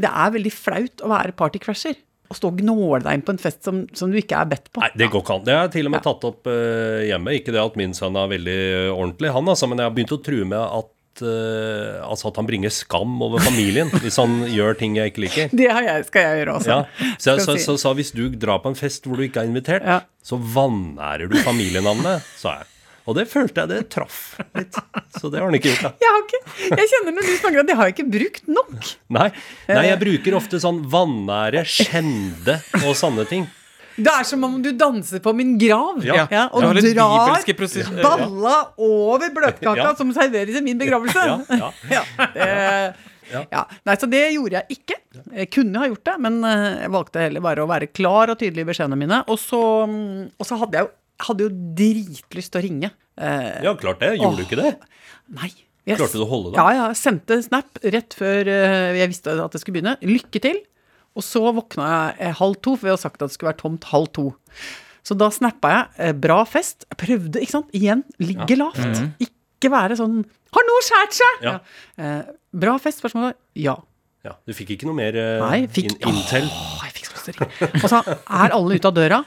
det 0.00 0.08
er 0.08 0.32
veldig 0.38 0.54
flaut 0.54 1.04
å 1.04 1.12
være 1.12 1.36
partycrasher. 1.36 2.00
Å 2.32 2.36
stå 2.38 2.48
og 2.52 2.62
gnåle 2.62 3.02
deg 3.04 3.18
inn 3.18 3.24
på 3.26 3.34
en 3.34 3.42
fest 3.42 3.60
som, 3.68 3.82
som 3.96 4.12
du 4.12 4.16
ikke 4.20 4.40
er 4.40 4.48
bedt 4.54 4.70
på. 4.72 4.80
Nei, 4.80 4.88
det 4.96 5.10
går 5.12 5.22
ikke 5.24 5.36
an. 5.36 5.44
Det 5.46 5.54
har 5.56 5.66
jeg 5.68 5.74
til 5.76 5.90
og 5.90 5.94
med 5.94 6.04
tatt 6.06 6.26
opp 6.30 6.48
uh, 6.48 7.02
hjemme. 7.04 7.36
Ikke 7.36 7.52
det 7.54 7.60
at 7.62 7.78
min 7.80 7.94
sønn 7.96 8.16
er 8.18 8.32
veldig 8.32 8.58
ordentlig, 8.94 9.32
han 9.36 9.52
altså, 9.52 9.68
men 9.70 9.82
jeg 9.82 9.90
har 9.90 9.96
begynt 9.98 10.16
å 10.16 10.20
true 10.24 10.48
med 10.48 10.60
at 10.62 11.22
eh, 11.26 11.98
altså 12.06 12.30
at 12.30 12.38
han 12.40 12.48
bringer 12.48 12.72
skam 12.72 13.18
over 13.24 13.42
familien 13.44 13.90
hvis 14.02 14.16
han 14.20 14.38
gjør 14.48 14.78
ting 14.80 14.96
jeg 14.96 15.12
ikke 15.12 15.24
liker. 15.26 15.52
Det 15.52 15.68
har 15.68 15.84
jeg, 15.86 16.06
skal 16.08 16.28
jeg 16.28 16.42
gjøre 16.42 16.56
også. 16.58 16.72
Ja, 16.72 17.12
så 17.20 17.34
jeg 17.36 17.44
så, 17.44 17.56
si. 17.58 17.64
så, 17.68 17.76
sa 17.84 17.94
hvis 17.98 18.14
du 18.16 18.24
drar 18.32 18.62
på 18.64 18.72
en 18.72 18.78
fest 18.78 19.08
hvor 19.08 19.20
du 19.20 19.26
ikke 19.26 19.44
er 19.44 19.50
invitert, 19.52 19.84
Ja. 19.86 20.00
så 20.24 20.38
vanærer 20.40 21.28
du 21.30 21.36
familienavnet, 21.44 22.24
sa 22.40 22.60
jeg. 22.62 22.70
Og 23.08 23.16
det 23.18 23.24
følte 23.30 23.64
jeg 23.64 23.70
det 23.72 23.80
traff 23.90 24.36
litt. 24.54 24.76
Så 25.18 25.30
det 25.32 25.40
har 25.40 25.48
han 25.48 25.56
ikke 25.58 25.72
gjort, 25.72 25.88
da. 25.88 25.92
Jeg, 26.02 26.12
har 26.14 26.22
ikke, 26.22 26.42
jeg 26.70 26.90
kjenner 26.92 27.16
når 27.16 27.26
du 27.26 27.32
snakker 27.40 27.62
at 27.64 27.70
det 27.70 27.78
har 27.78 27.88
jeg 27.90 27.96
ikke 27.96 28.10
brukt 28.12 28.52
nok. 28.58 28.92
Nei, 29.18 29.26
nei 29.72 29.88
jeg 29.88 29.98
bruker 30.04 30.38
ofte 30.38 30.60
sånn 30.62 30.78
vanære, 30.92 31.64
skjende 31.66 32.60
og 32.84 32.94
sånne 32.98 33.26
ting. 33.30 33.48
Det 33.92 34.08
er 34.08 34.24
som 34.24 34.44
om 34.46 34.54
du 34.64 34.70
danser 34.76 35.20
på 35.20 35.34
min 35.36 35.56
grav. 35.60 36.00
Ja. 36.06 36.24
og 36.52 36.64
Det 36.78 36.94
drar 36.94 37.42
ja. 37.44 37.96
balla 38.00 38.56
over 38.80 39.32
bløtkaka 39.34 39.76
Ja. 39.82 39.94
som 39.98 40.12
serveres 40.16 40.56
i 40.56 40.62
min 40.64 40.78
begravelse. 40.80 41.26
Ja, 41.26 41.40
ja. 41.50 41.72
Ja, 41.98 42.04
det, 42.34 42.94
Ja. 43.32 43.44
ja. 43.50 43.60
Nei, 43.88 43.94
så 43.96 44.06
det 44.10 44.22
gjorde 44.34 44.58
jeg 44.60 44.76
ikke. 44.78 44.96
Jeg 45.32 45.50
kunne 45.54 45.80
ha 45.80 45.86
gjort 45.88 46.04
det, 46.04 46.16
men 46.20 46.40
eh, 46.44 46.64
jeg 46.82 46.92
valgte 46.92 47.22
heller 47.22 47.44
bare 47.44 47.64
å 47.64 47.68
være 47.70 47.88
klar 47.92 48.32
og 48.32 48.40
tydelig 48.40 48.64
i 48.66 48.68
beskjedene 48.72 48.98
mine. 48.98 49.22
Og 49.32 49.38
så, 49.40 49.60
mm, 49.88 50.34
og 50.36 50.48
så 50.48 50.58
hadde 50.60 50.76
jeg 50.78 50.84
jo, 50.88 50.90
hadde 51.28 51.46
jo 51.46 51.52
dritlyst 51.78 52.52
til 52.52 52.60
å 52.60 52.64
ringe. 52.64 52.90
Eh, 53.18 53.62
Ja, 53.66 53.74
klart 53.78 54.00
det. 54.02 54.14
Gjorde 54.18 54.40
du 54.40 54.44
ikke 54.46 54.58
det? 54.62 54.72
Nei. 55.38 55.50
Jeg, 55.84 55.98
Klarte 55.98 56.14
du 56.20 56.22
å 56.22 56.30
holde 56.30 56.52
det? 56.52 56.60
Ja, 56.62 56.68
ja. 56.76 56.84
jeg 56.92 56.98
Sendte 57.00 57.40
snap 57.42 57.80
rett 57.82 58.14
før 58.14 58.46
eh, 58.46 58.92
jeg 59.00 59.10
visste 59.10 59.34
at 59.42 59.50
det 59.54 59.60
skulle 59.62 59.80
begynne. 59.80 59.96
Lykke 60.06 60.42
til. 60.44 60.60
Og 61.18 61.24
så 61.26 61.42
våkna 61.52 61.88
jeg 61.90 62.28
eh, 62.28 62.34
halv 62.38 62.56
to, 62.62 62.76
for 62.76 62.86
vi 62.86 62.92
hadde 62.94 63.02
sagt 63.02 63.18
at 63.20 63.28
det 63.28 63.34
skulle 63.36 63.50
være 63.50 63.62
tomt 63.64 63.88
halv 63.90 64.06
to. 64.16 64.28
Så 65.02 65.16
da 65.18 65.26
snappa 65.34 65.72
jeg 65.74 65.88
eh, 65.98 66.12
'bra 66.14 66.42
fest'. 66.46 66.86
Jeg 66.88 67.00
prøvde, 67.02 67.40
ikke 67.42 67.56
sant. 67.56 67.72
Igjen, 67.74 68.04
ligge 68.22 68.56
lavt. 68.56 68.78
Ikke 69.20 69.72
være 69.74 69.98
sånn 69.98 70.22
'har 70.54 70.68
noe 70.68 70.84
skjært 70.86 71.18
seg'? 71.18 71.42
Ja. 71.48 71.56
Eh, 71.98 72.22
bra 72.54 72.76
fest? 72.78 73.02
Spørsmålet 73.02 73.34
ja. 73.58 73.76
Ja, 74.22 74.36
Du 74.46 74.52
fikk 74.54 74.70
ikke 74.76 74.86
noe 74.86 74.94
mer 74.94 75.16
eh, 75.18 75.40
Nei, 75.42 75.66
fikk 75.66 75.96
in 75.98 76.14
intel? 76.14 76.46
Åh, 76.46 76.82
jeg 76.86 76.92
fikk 76.94 77.06
så 77.10 77.14
lyst 77.18 77.24
til 77.26 77.34
å 77.34 77.38
ringe. 77.42 77.70
Og 77.82 77.88
så 77.90 77.98
er 78.06 78.54
alle 78.54 78.78
ute 78.78 78.86
av 78.86 78.94
døra. 78.94 79.24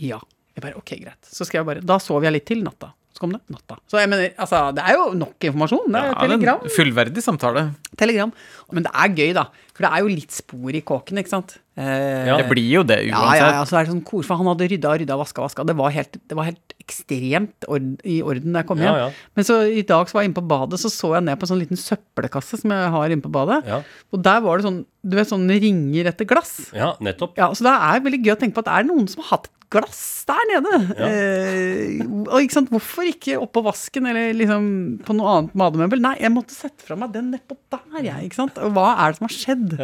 Ja. 0.00 0.20
Jeg 0.62 0.68
bare, 0.70 0.78
ok, 0.80 0.94
greit. 1.02 1.20
Så 1.28 1.44
skrev 1.48 1.62
jeg 1.64 1.70
bare 1.74 1.86
Da 1.92 1.98
sov 1.98 2.22
jeg 2.24 2.32
litt 2.38 2.46
til 2.46 2.62
natta. 2.62 2.92
Så 3.12 3.20
kom 3.20 3.34
det 3.34 3.42
natta. 3.52 3.76
Så 3.92 3.98
jeg 4.00 4.08
mener, 4.08 4.30
altså, 4.40 4.70
det 4.72 4.84
er 4.88 4.94
jo 4.96 5.10
nok 5.20 5.36
informasjon. 5.44 5.90
Det 5.92 6.00
er 6.00 6.06
Ja, 6.08 6.14
telegram. 6.22 6.62
en 6.64 6.72
fullverdig 6.72 7.22
samtale. 7.22 7.64
telegram. 8.00 8.32
Men 8.72 8.86
det 8.86 8.92
er 8.94 9.08
gøy, 9.18 9.34
da. 9.36 9.44
For 9.76 9.84
det 9.84 9.90
er 9.92 10.00
jo 10.00 10.08
litt 10.14 10.32
spor 10.32 10.70
i 10.72 10.80
kåken, 10.80 11.18
ikke 11.20 11.28
sant. 11.28 11.58
Eh, 11.76 12.24
Ja. 12.30 12.38
Det 12.40 12.48
blir 12.48 12.70
jo 12.72 12.82
det 12.82 12.96
uansett. 13.04 13.12
ja, 13.12 13.34
ja, 13.36 13.50
ja. 13.58 13.64
så 13.68 13.76
er 13.76 13.84
det 13.84 13.92
sånn 13.92 14.04
kor, 14.04 14.22
for 14.24 14.36
han 14.40 14.46
hadde 14.48 14.64
rydda, 14.72 14.94
rydda, 15.02 15.16
vaska, 15.20 15.42
vaska. 15.44 15.66
Det 15.68 15.76
var 15.76 15.90
helt, 15.92 16.16
det 16.26 16.34
var 16.36 16.44
helt 16.48 16.72
ekstremt 16.80 17.66
ord, 17.68 18.00
i 18.04 18.22
orden 18.24 18.52
da 18.52 18.60
jeg 18.62 18.66
kom 18.68 18.78
hjem. 18.78 18.96
ja. 18.96 19.10
Men 19.36 19.44
så 19.44 19.60
i 19.68 19.82
dag 19.82 20.08
så 20.08 20.14
var 20.16 20.22
jeg 20.24 20.30
inne 20.32 20.40
på 20.40 20.48
badet, 20.48 20.80
så 20.80 20.88
så 20.92 21.12
jeg 21.16 21.24
ned 21.24 21.38
på 21.38 21.44
en 21.44 21.52
sånn 21.52 21.60
liten 21.62 21.76
søppelkasse 21.80 22.60
som 22.60 22.70
jeg 22.72 22.90
har 22.96 23.10
inne 23.10 23.22
på 23.24 23.30
badet. 23.32 23.60
Ja. 23.68 23.82
Og 24.12 24.22
der 24.24 24.40
var 24.40 24.56
det 24.58 24.64
sånn, 24.66 24.84
du 25.04 25.16
vet, 25.16 25.28
sånne 25.28 25.60
ringer 25.60 26.06
etter 26.12 26.24
glass. 26.24 26.72
Ja, 26.72 26.94
nettopp. 27.00 27.36
Ja, 27.36 27.50
så 27.52 27.60
det 27.68 27.76
er 27.76 28.00
veldig 28.08 28.24
gøy 28.24 28.32
å 28.36 28.40
tenke 28.40 28.54
på 28.56 28.64
at 28.64 28.70
det 28.72 28.76
er 28.80 28.88
noen 28.88 29.08
som 29.08 29.22
har 29.22 29.36
hatt 29.38 29.48
glass 29.72 30.00
der 30.28 30.42
nede. 30.50 30.78
Eh, 31.06 32.02
og 32.28 32.36
ikke 32.44 32.54
sant, 32.58 32.70
hvorfor 32.72 33.08
ikke 33.08 33.38
oppå 33.42 33.62
vasken 33.66 34.06
eller 34.10 34.36
liksom 34.38 34.66
på 35.06 35.16
noe 35.18 35.32
annet 35.38 35.56
mademøbel? 35.58 36.02
Nei, 36.04 36.14
jeg 36.22 36.32
måtte 36.34 36.54
sette 36.54 36.86
fra 36.86 36.98
meg 37.00 37.12
den 37.16 37.32
nedpå 37.34 37.56
der, 37.72 38.02
jeg. 38.06 38.28
ikke 38.28 38.38
sant? 38.42 38.60
Og 38.62 38.74
hva 38.76 38.90
er 39.02 39.12
det 39.14 39.20
som 39.20 39.28
har 39.28 39.36
skjedd? 39.38 39.74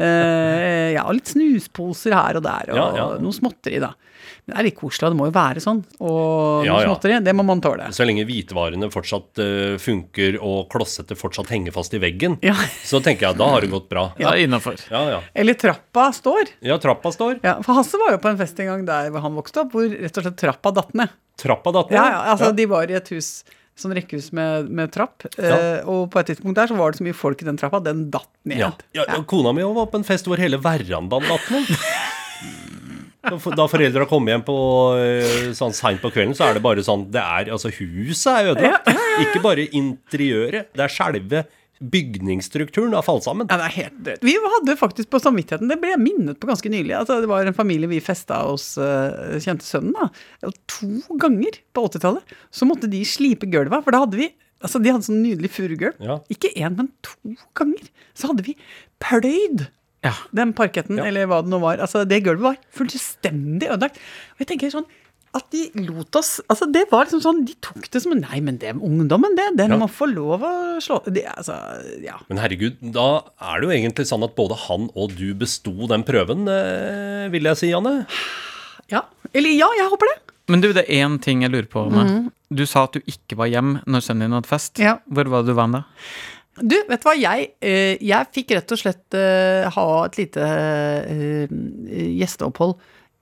Eh, 0.00 0.88
ja, 0.94 1.04
litt 1.16 1.32
snusposer 1.32 2.14
her 2.16 2.38
og 2.40 2.46
der, 2.46 2.70
og 2.72 2.78
Ja, 2.80 2.86
ja. 3.00 3.08
noe 3.22 3.36
småtteri, 3.36 3.80
da. 3.82 3.92
Men 4.46 4.54
det 4.54 4.58
er 4.60 4.66
litt 4.68 4.78
koselig, 4.78 5.06
og 5.08 5.14
det 5.14 5.18
må 5.20 5.28
jo 5.30 5.34
være 5.36 5.62
sånn. 5.64 5.80
Og 6.00 6.66
Ja, 6.66 6.80
ja. 6.80 6.88
småtteri, 6.88 7.18
det 7.24 7.34
må 7.36 7.44
man 7.46 7.60
tåle. 7.64 7.88
Så 7.96 8.06
lenge 8.08 8.24
hvitevarene 8.28 8.90
fortsatt 8.92 9.42
uh, 9.42 9.76
funker 9.82 10.38
og 10.40 10.68
klossete 10.72 11.16
fortsatt 11.18 11.50
henger 11.54 11.72
fast 11.76 11.94
i 11.94 12.00
veggen, 12.02 12.38
Ja. 12.46 12.54
så 12.86 13.02
tenker 13.04 13.28
jeg 13.30 13.38
da 13.40 13.50
har 13.54 13.60
det 13.66 13.70
gått 13.72 13.88
bra. 13.92 14.08
Ja, 14.20 14.34
innafor. 14.36 14.76
Ja, 14.90 15.04
ja. 15.16 15.20
Eller 15.34 15.54
trappa 15.54 16.10
står. 16.16 16.52
Ja, 16.66 16.78
trappa 16.82 17.12
står. 17.14 17.40
Ja, 17.44 17.58
for 17.62 17.74
Hasse 17.80 17.98
var 18.00 18.12
jo 18.16 18.18
på 18.22 18.28
en 18.32 18.38
fest 18.40 18.58
en 18.60 18.66
gang 18.72 18.84
der 18.88 19.10
hvor 19.14 19.20
han 19.24 19.34
vokste 19.38 19.64
opp, 19.64 19.72
hvor 19.76 19.88
rett 19.90 20.16
og 20.20 20.26
slett 20.28 20.36
trappa 20.40 20.72
datt 20.74 20.92
ned. 20.94 21.08
Trappa 21.40 21.72
datt 21.72 21.90
ned. 21.90 21.96
Ja, 21.96 22.04
ja, 22.10 22.20
altså 22.34 22.50
De 22.56 22.66
var 22.68 22.90
i 22.90 22.96
et 22.98 23.08
hus, 23.14 23.42
sånn 23.80 23.94
rekkehus 23.96 24.26
med, 24.36 24.66
med 24.76 24.90
trapp, 24.92 25.24
eh, 25.40 25.80
og 25.88 26.10
på 26.12 26.20
et 26.20 26.28
tidspunkt 26.28 26.58
der 26.58 26.68
så 26.68 26.76
var 26.76 26.92
det 26.92 26.98
så 27.00 27.04
mye 27.06 27.16
folk 27.16 27.40
i 27.40 27.46
den 27.48 27.56
trappa, 27.56 27.80
den 27.80 28.10
datt 28.12 28.28
ned. 28.44 28.58
Ja. 28.60 28.68
Ja, 28.92 29.06
ja, 29.08 29.22
kona 29.24 29.54
mi 29.56 29.64
var 29.64 29.86
på 29.88 29.96
en 29.96 30.04
fest 30.04 30.28
hvor 30.28 30.36
hele 30.42 30.58
verandaen 30.60 31.24
datt 31.30 31.48
ned. 31.54 31.70
Da 33.22 33.36
for- 33.38 33.54
Da 33.56 33.66
foreldra 33.68 34.06
kom 34.08 34.26
hjem 34.30 34.42
på 34.46 34.56
eh, 34.96 35.50
sånn 35.56 35.74
seint 35.76 36.00
på 36.00 36.10
kvelden, 36.14 36.32
så 36.36 36.48
er 36.48 36.54
det 36.56 36.62
bare 36.64 36.80
sånn 36.86 37.10
det 37.12 37.20
er, 37.20 37.50
altså 37.52 37.68
Huset 37.74 38.32
er 38.32 38.52
ødelagt. 38.54 38.88
Ikke 39.26 39.42
bare 39.44 39.66
interiøret. 39.76 40.70
Det 40.72 40.86
er 40.86 40.94
selve 40.94 41.42
bygningsstrukturen 41.80 42.92
har 42.92 43.04
falt 43.06 43.24
sammen. 43.24 43.48
Ja, 43.48 43.56
det 43.60 43.66
er 43.70 43.76
helt 43.78 44.00
dødt. 44.04 44.24
Vi 44.28 44.34
hadde 44.36 44.74
faktisk 44.76 45.08
på 45.12 45.20
samvittigheten, 45.22 45.68
det 45.70 45.78
ble 45.80 45.94
jeg 45.94 46.02
minnet 46.02 46.40
på 46.40 46.50
ganske 46.50 46.68
nylig. 46.72 46.92
Altså, 46.98 47.20
det 47.22 47.30
var 47.30 47.48
en 47.48 47.56
familie 47.56 47.88
vi 47.88 48.00
festa 48.04 48.42
hos 48.44 48.74
uh, 48.80 49.38
kjente 49.40 49.64
sønnen. 49.64 49.94
da. 49.96 50.52
To 50.76 50.90
ganger 51.20 51.56
på 51.76 51.86
80-tallet 51.88 52.36
så 52.52 52.68
måtte 52.68 52.90
de 52.92 53.00
slipe 53.08 53.48
gulva, 53.50 53.80
for 53.84 53.96
da 53.96 54.04
hadde 54.06 54.20
vi 54.20 54.30
Altså, 54.60 54.76
De 54.76 54.90
hadde 54.92 55.06
sånn 55.06 55.22
nydelig 55.24 55.48
furugulv. 55.54 55.94
Ja. 56.04 56.18
Ikke 56.28 56.50
én, 56.52 56.74
men 56.76 56.90
to 57.00 57.30
ganger. 57.56 57.86
Så 58.12 58.28
hadde 58.28 58.42
vi 58.44 58.52
pløyd 59.00 59.62
Ja. 60.02 60.14
den 60.32 60.52
parketten, 60.56 60.96
Ja. 60.96 61.04
eller 61.04 61.26
hva 61.28 61.42
det 61.42 61.50
nå 61.52 61.58
var. 61.60 61.76
Altså, 61.78 62.06
Det 62.08 62.22
gulvet 62.24 62.40
var 62.42 62.56
fullstendig 62.72 63.68
ødelagt. 63.68 63.96
Og 64.34 64.38
jeg 64.40 64.46
tenker 64.48 64.70
sånn 64.72 64.86
at 65.32 65.44
de 65.52 65.70
lot 65.86 66.16
oss 66.16 66.40
Altså, 66.50 66.66
det 66.72 66.90
var 66.90 67.04
liksom 67.04 67.20
sånn 67.22 67.44
De 67.46 67.54
tok 67.62 67.84
det 67.88 68.00
som 68.02 68.10
Nei, 68.18 68.40
men 68.40 68.56
det 68.58 68.70
er 68.70 68.74
ungdommen, 68.74 69.36
det. 69.36 69.56
Den 69.56 69.70
Ja. 69.70 69.76
må 69.76 69.86
få 69.88 70.08
lov 70.12 70.40
å 70.42 70.80
slå 70.82 71.04
de, 71.12 71.22
Altså, 71.36 71.54
ja. 72.02 72.16
Men 72.28 72.38
herregud, 72.38 72.78
da 72.92 73.22
er 73.40 73.60
det 73.60 73.68
jo 73.68 73.76
egentlig 73.76 74.06
sånn 74.10 74.24
at 74.24 74.34
både 74.34 74.56
han 74.66 74.90
og 74.96 75.14
du 75.16 75.34
besto 75.34 75.86
den 75.86 76.02
prøven, 76.02 76.48
eh, 76.48 77.28
vil 77.28 77.42
jeg 77.44 77.56
si, 77.58 77.68
Janne. 77.70 78.06
Ja. 78.90 79.02
Eller 79.32 79.50
ja, 79.50 79.68
jeg 79.76 79.88
håper 79.88 80.06
det. 80.14 80.18
Men 80.48 80.60
du, 80.62 80.72
det 80.72 80.88
er 80.88 81.06
én 81.06 81.20
ting 81.22 81.42
jeg 81.42 81.52
lurer 81.52 81.68
på. 81.68 81.92
Anne. 81.92 82.32
Du 82.52 82.64
sa 82.66 82.82
at 82.84 82.92
du 82.92 83.00
ikke 83.06 83.36
var 83.36 83.46
hjem 83.46 83.84
når 83.86 84.00
sønnen 84.02 84.26
din 84.26 84.32
hadde 84.32 84.48
fest. 84.50 84.78
Ja. 84.82 84.96
Hvor 85.08 85.28
var 85.30 85.42
det 85.44 85.52
du 85.52 85.54
var 85.54 85.68
da? 85.70 85.84
Du, 86.60 86.76
vet 86.88 87.02
du 87.02 87.08
hva, 87.08 87.16
jeg, 87.18 87.50
eh, 87.64 87.96
jeg 88.04 88.30
fikk 88.36 88.54
rett 88.56 88.72
og 88.74 88.80
slett 88.80 89.16
eh, 89.18 89.68
ha 89.74 89.86
et 90.06 90.18
lite 90.20 90.46
eh, 90.46 91.52
gjesteopphold 92.20 92.76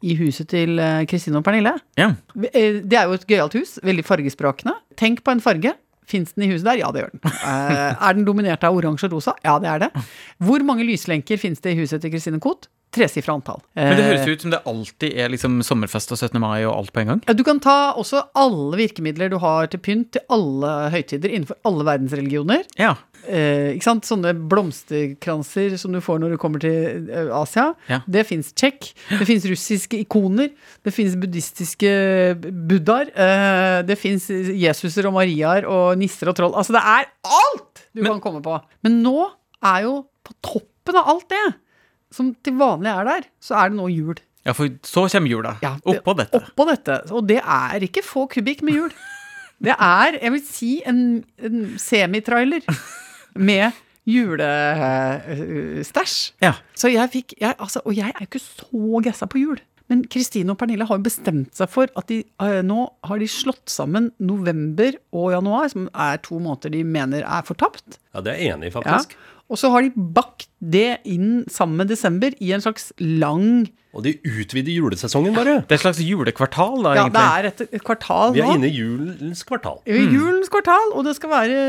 i 0.07 0.14
huset 0.21 0.47
til 0.52 0.78
Kristine 1.11 1.40
og 1.40 1.45
Pernille. 1.47 1.73
Ja. 1.99 2.12
Det 2.38 2.52
er 2.54 3.09
jo 3.11 3.16
et 3.18 3.26
gøyalt 3.26 3.57
hus, 3.59 3.76
veldig 3.83 4.04
fargesprakende. 4.07 4.76
Tenk 4.99 5.25
på 5.26 5.35
en 5.35 5.42
farge. 5.42 5.75
Fins 6.09 6.33
den 6.37 6.47
i 6.47 6.52
huset 6.52 6.64
der? 6.71 6.78
Ja, 6.80 6.92
det 6.95 7.02
gjør 7.02 7.11
den. 7.16 7.25
Er 8.07 8.14
den 8.16 8.25
dominert 8.25 8.62
av 8.64 8.78
oransje 8.78 9.11
og 9.11 9.18
rosa? 9.18 9.35
Ja, 9.45 9.59
det 9.61 9.68
er 9.68 9.83
det. 9.83 10.04
Hvor 10.40 10.62
mange 10.64 10.87
lyslenker 10.88 11.37
fins 11.40 11.61
det 11.64 11.75
i 11.75 11.80
huset 11.83 12.00
til 12.04 12.14
Kristine 12.14 12.38
Koht? 12.40 12.71
Tresifra 12.95 13.35
antall. 13.37 13.61
Men 13.76 13.99
det 13.99 14.04
høres 14.07 14.30
ut 14.30 14.45
som 14.47 14.52
det 14.54 14.62
alltid 14.71 15.18
er 15.21 15.28
liksom 15.28 15.59
sommerfest 15.66 16.14
og 16.14 16.23
17. 16.23 16.38
mai 16.40 16.62
og 16.62 16.73
alt 16.73 16.92
på 16.95 17.02
en 17.02 17.11
gang. 17.12 17.21
Ja, 17.28 17.35
Du 17.37 17.42
kan 17.45 17.61
ta 17.61 17.92
også 18.00 18.23
alle 18.38 18.78
virkemidler 18.80 19.28
du 19.28 19.37
har 19.42 19.68
til 19.68 19.83
pynt 19.85 20.14
til 20.16 20.25
alle 20.33 20.71
høytider 20.95 21.28
innenfor 21.28 21.59
alle 21.68 21.85
verdensreligioner. 21.90 22.64
Ja. 22.80 22.95
Eh, 23.27 23.75
ikke 23.75 23.85
sant? 23.89 24.07
Sånne 24.09 24.31
blomsterkranser 24.49 25.75
som 25.81 25.93
du 25.93 26.01
får 26.05 26.21
når 26.23 26.35
du 26.35 26.39
kommer 26.41 26.63
til 26.63 27.09
eh, 27.11 27.29
Asia. 27.35 27.73
Ja. 27.91 27.99
Det 28.09 28.23
fins 28.29 28.53
tsjekk. 28.57 28.91
Det 29.19 29.27
fins 29.29 29.45
russiske 29.51 29.99
ikoner. 30.05 30.53
Det 30.87 30.95
fins 30.95 31.17
buddhistiske 31.21 31.91
buddhaer. 32.71 33.11
Eh, 33.13 33.79
det 33.89 33.99
fins 34.01 34.29
Jesuser 34.31 35.09
og 35.11 35.17
Mariaer 35.19 35.67
og 35.69 35.99
nisser 36.01 36.31
og 36.33 36.39
troll. 36.39 36.55
Altså, 36.57 36.77
det 36.79 36.85
er 36.85 37.11
alt 37.25 37.85
du 37.93 38.03
Men- 38.03 38.13
kan 38.15 38.21
komme 38.29 38.43
på. 38.45 38.61
Men 38.87 39.03
nå 39.03 39.17
er 39.65 39.83
jo 39.89 40.07
på 40.25 40.33
toppen 40.45 40.97
av 40.97 41.09
alt 41.09 41.29
det, 41.29 41.45
som 42.15 42.31
til 42.45 42.55
vanlig 42.57 42.89
er 42.95 43.05
der, 43.05 43.27
så 43.43 43.57
er 43.61 43.69
det 43.71 43.77
nå 43.77 43.89
jul. 43.93 44.15
ja, 44.47 44.53
for 44.57 44.69
så 44.87 45.03
kommer 45.13 45.29
jula. 45.29 45.57
Ja, 45.61 45.75
det- 45.85 45.99
Oppå 46.01 46.15
dette. 46.17 46.39
Oppå 46.41 46.65
dette. 46.71 47.03
Og 47.13 47.27
det 47.27 47.43
er 47.45 47.81
ikke 47.85 48.03
få 48.05 48.27
kubikk 48.31 48.63
med 48.63 48.75
jul. 48.75 48.91
Det 49.61 49.75
er, 49.75 50.19
jeg 50.23 50.31
vil 50.33 50.41
si, 50.47 50.83
en, 50.87 51.25
en 51.43 51.77
semitrailer 51.83 52.63
med 53.38 53.76
julestæsj. 54.09 56.18
Ja. 56.45 56.54
Så 56.78 56.90
jeg 56.92 57.11
fikk 57.12 57.35
jeg, 57.40 57.57
altså, 57.59 57.83
Og 57.85 57.97
jeg 57.97 58.12
er 58.12 58.23
jo 58.23 58.28
ikke 58.28 58.45
så 58.45 59.02
gassa 59.04 59.28
på 59.30 59.42
jul. 59.42 59.61
Men 59.88 60.02
Kristine 60.12 60.52
og 60.52 60.59
Pernille 60.61 60.85
har 60.85 60.99
jo 60.99 61.04
bestemt 61.04 61.54
seg 61.57 61.71
for 61.73 61.88
at 61.97 62.11
de, 62.11 62.18
eh, 62.45 62.59
nå 62.61 62.83
har 63.09 63.23
de 63.23 63.28
slått 63.28 63.73
sammen 63.73 64.11
november 64.21 64.99
og 65.16 65.30
januar, 65.33 65.71
som 65.73 65.87
er 65.95 66.21
to 66.21 66.37
måneder 66.45 66.75
de 66.75 66.83
mener 66.85 67.25
er 67.25 67.47
fortapt. 67.49 67.97
Ja, 68.12 68.21
det 68.21 68.35
er 68.35 68.42
jeg 68.42 68.59
enig 68.59 68.68
i, 68.68 68.83
Ja. 68.85 68.99
Og 69.49 69.57
så 69.57 69.71
har 69.73 69.85
de 69.87 69.90
bakt 69.97 70.49
det 70.61 70.99
inn 71.09 71.45
sammen 71.49 71.78
med 71.81 71.88
desember 71.93 72.35
i 72.43 72.50
en 72.52 72.61
slags 72.61 72.90
lang 72.99 73.69
Og 73.97 74.02
de 74.05 74.11
utvider 74.26 74.75
julesesongen, 74.75 75.33
bare. 75.33 75.55
Det 75.64 75.73
er 75.73 75.78
et 75.78 75.85
slags 75.85 76.00
julekvartal, 76.05 76.83
da, 76.85 76.93
Ja, 76.99 77.05
det 77.14 77.23
er 77.23 77.49
et, 77.49 77.62
et 77.78 77.85
kvartal 77.87 78.35
Vi 78.35 78.43
er 78.45 78.50
inne 78.59 78.69
i 78.69 78.75
julens 78.76 79.40
kvartal. 79.49 79.78
I 79.88 80.02
julens 80.12 80.50
kvartal, 80.52 80.93
og 80.93 81.07
det 81.07 81.14
skal 81.17 81.33
være 81.33 81.62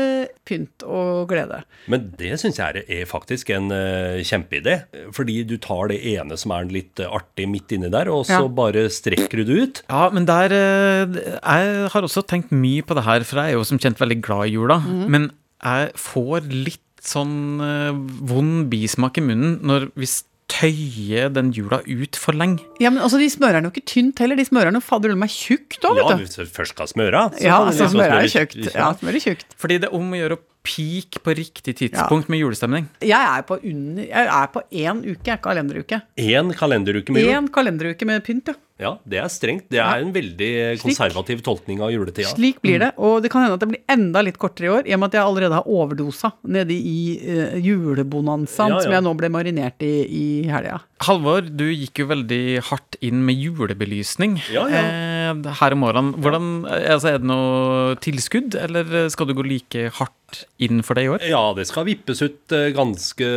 pynt 0.44 0.84
og 0.84 1.30
glede. 1.30 1.62
Men 1.90 2.10
det 2.20 2.34
syns 2.42 2.60
jeg 2.60 2.82
er, 2.82 2.92
er 3.00 3.08
faktisk 3.08 3.50
en 3.56 3.70
uh, 3.72 4.20
kjempeidé. 4.26 4.76
Fordi 5.16 5.38
du 5.48 5.56
tar 5.62 5.88
det 5.94 6.02
ene 6.12 6.36
som 6.40 6.52
er 6.54 6.68
litt 6.68 7.00
eh, 7.00 7.08
artig 7.08 7.48
midt 7.48 7.72
inni 7.78 7.88
der, 7.90 8.10
og 8.12 8.26
så 8.28 8.42
Ja. 8.42 8.52
bare 8.60 8.84
strekker 8.92 9.40
du 9.40 9.44
det 9.48 9.56
ut. 9.62 9.82
Ja, 9.88 10.10
men 10.12 10.28
der 10.28 10.52
uh, 10.52 11.16
Jeg 11.16 11.88
har 11.94 12.02
også 12.04 12.26
tenkt 12.28 12.52
mye 12.52 12.84
på 12.84 12.94
det 12.98 13.08
her, 13.08 13.24
for 13.24 13.40
jeg 13.40 13.54
er 13.54 13.58
jo 13.58 13.64
som 13.64 13.80
kjent 13.80 13.98
veldig 14.02 14.20
glad 14.20 14.50
i 14.50 14.54
jula. 14.58 14.78
Mm. 14.84 15.04
Men 15.08 15.30
jeg 15.64 15.90
får 15.96 16.46
litt 16.52 16.84
sånn 17.04 17.60
eh, 17.64 17.92
vond 18.30 18.66
bismak 18.72 19.18
i 19.20 19.24
munnen 19.24 19.58
når 19.66 19.90
vi 19.98 20.08
tøyer 20.50 21.30
den 21.32 21.52
jula 21.54 21.78
ut 21.86 22.18
for 22.18 22.34
lenge. 22.36 22.64
Ja, 22.82 22.90
men 22.90 23.02
altså, 23.04 23.20
De 23.22 23.28
smører 23.30 23.60
den 23.60 23.68
jo 23.68 23.72
ikke 23.74 23.86
tynt 23.86 24.18
heller, 24.22 24.38
de 24.38 24.46
smører 24.48 24.72
den 24.72 24.80
jo 24.80 24.84
fader 24.84 25.14
meg 25.18 25.30
tjukt 25.30 25.78
òg, 25.86 26.00
Ja, 26.00 26.06
vet 26.08 26.18
du. 26.18 26.24
hvis 26.24 26.38
du 26.40 26.54
først 26.56 26.74
skal 26.74 26.90
smøre, 26.90 27.24
så 27.36 27.44
Ja, 27.44 27.60
altså, 27.62 27.86
liksom 27.86 27.94
smører 27.94 28.16
er 28.18 28.32
tjukt. 28.34 28.74
Ja, 28.74 28.88
smører 28.98 29.22
tjukt. 29.22 29.46
Fordi 29.60 29.78
det 29.78 29.90
er 29.90 29.94
om 30.00 30.10
å 30.10 30.18
gjøre 30.18 30.38
å 30.38 30.42
peak 30.66 31.20
på 31.24 31.32
riktig 31.38 31.76
tidspunkt 31.78 32.28
med 32.28 32.42
julestemning. 32.42 32.88
Jeg 33.00 33.16
er 33.16 33.46
på 33.48 33.56
under 33.62 34.02
Jeg 34.04 34.26
er 34.28 34.50
på 34.52 34.62
én 34.82 35.04
uke, 35.06 35.38
kalenderuke. 35.40 36.02
En 36.18 36.52
kalenderuke 36.52 37.14
med 37.14 37.24
jul. 37.24 37.32
Én 37.32 37.48
kalenderuke 37.54 38.04
med 38.10 38.26
pynt, 38.26 38.50
ja. 38.50 38.58
Ja, 38.80 38.94
det 39.04 39.20
er 39.20 39.28
strengt. 39.32 39.66
Det 39.72 39.80
er 39.82 40.00
en 40.02 40.12
veldig 40.14 40.50
konservativ 40.80 41.42
tolkning 41.46 41.82
av 41.84 41.92
juletida. 41.92 42.30
Slik 42.32 42.60
blir 42.64 42.80
det. 42.82 42.90
Og 42.98 43.20
det 43.24 43.30
kan 43.32 43.44
hende 43.44 43.58
at 43.58 43.64
det 43.64 43.70
blir 43.74 43.82
enda 43.92 44.22
litt 44.24 44.38
kortere 44.40 44.66
i 44.68 44.72
år, 44.78 44.88
i 44.88 44.94
og 44.96 45.02
med 45.02 45.10
at 45.12 45.18
jeg 45.18 45.28
allerede 45.28 45.58
har 45.58 45.68
overdosa 45.68 46.32
nede 46.48 46.74
i 46.76 47.00
uh, 47.20 47.58
julebonanzaen 47.60 48.74
Ja, 48.74 48.78
ja. 48.80 48.84
som 48.86 48.96
jeg 48.96 49.04
nå 49.06 49.14
ble 49.20 49.30
marinert 49.32 49.84
i 49.84 49.92
i 50.10 50.24
helga. 50.50 50.80
Halvor, 51.04 51.44
du 51.44 51.66
gikk 51.70 52.02
jo 52.02 52.08
veldig 52.10 52.42
hardt 52.68 52.96
inn 53.04 53.22
med 53.24 53.38
julebelysning 53.40 54.38
Ja, 54.52 54.66
ja. 54.68 54.82
Eh, 55.30 55.50
her 55.60 55.76
om 55.76 55.82
morgenen. 55.84 56.14
Hvordan, 56.20 56.48
altså, 56.68 57.12
er 57.14 57.20
det 57.22 57.28
noe 57.30 57.94
tilskudd, 58.02 58.56
eller 58.58 59.08
skal 59.12 59.28
du 59.30 59.34
gå 59.38 59.44
like 59.46 59.86
hardt 59.96 60.42
inn 60.62 60.82
for 60.86 60.98
det 60.98 61.06
i 61.06 61.12
år? 61.12 61.24
Ja, 61.30 61.42
det 61.56 61.68
skal 61.70 61.86
vippes 61.88 62.20
ut 62.24 62.54
eh, 62.56 62.70
ganske 62.76 63.30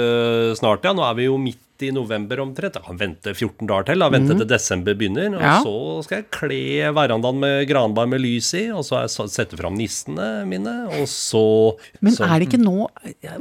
snart, 0.60 0.86
ja. 0.88 0.96
Nå 0.96 1.06
er 1.08 1.20
vi 1.20 1.30
jo 1.30 1.38
midt 1.42 1.60
i 1.88 1.92
november 1.96 2.40
omtrent. 2.44 2.78
Kan 2.86 2.98
vente 3.00 3.34
14 3.36 3.68
dager 3.70 3.88
til. 3.92 4.00
da. 4.04 4.10
Vente 4.14 4.38
til 4.40 4.48
desember 4.50 4.96
begynner. 5.00 5.36
Og 5.36 5.42
Ja. 5.42 5.56
så 5.64 6.04
skal 6.06 6.22
jeg 6.22 6.30
kle 6.32 6.94
verandaen 6.96 7.40
med 7.40 7.68
granbar 7.70 8.08
med 8.08 8.22
lys 8.24 8.54
i, 8.60 8.64
og 8.72 8.84
så 8.88 9.02
sette 9.30 9.58
fram 9.60 9.76
nissene 9.78 10.46
mine, 10.48 10.74
og 11.00 11.08
så 11.08 11.44
Men 12.02 12.14
så, 12.14 12.26
er 12.28 12.40
det 12.40 12.50
ikke 12.50 12.62
nå 12.64 12.88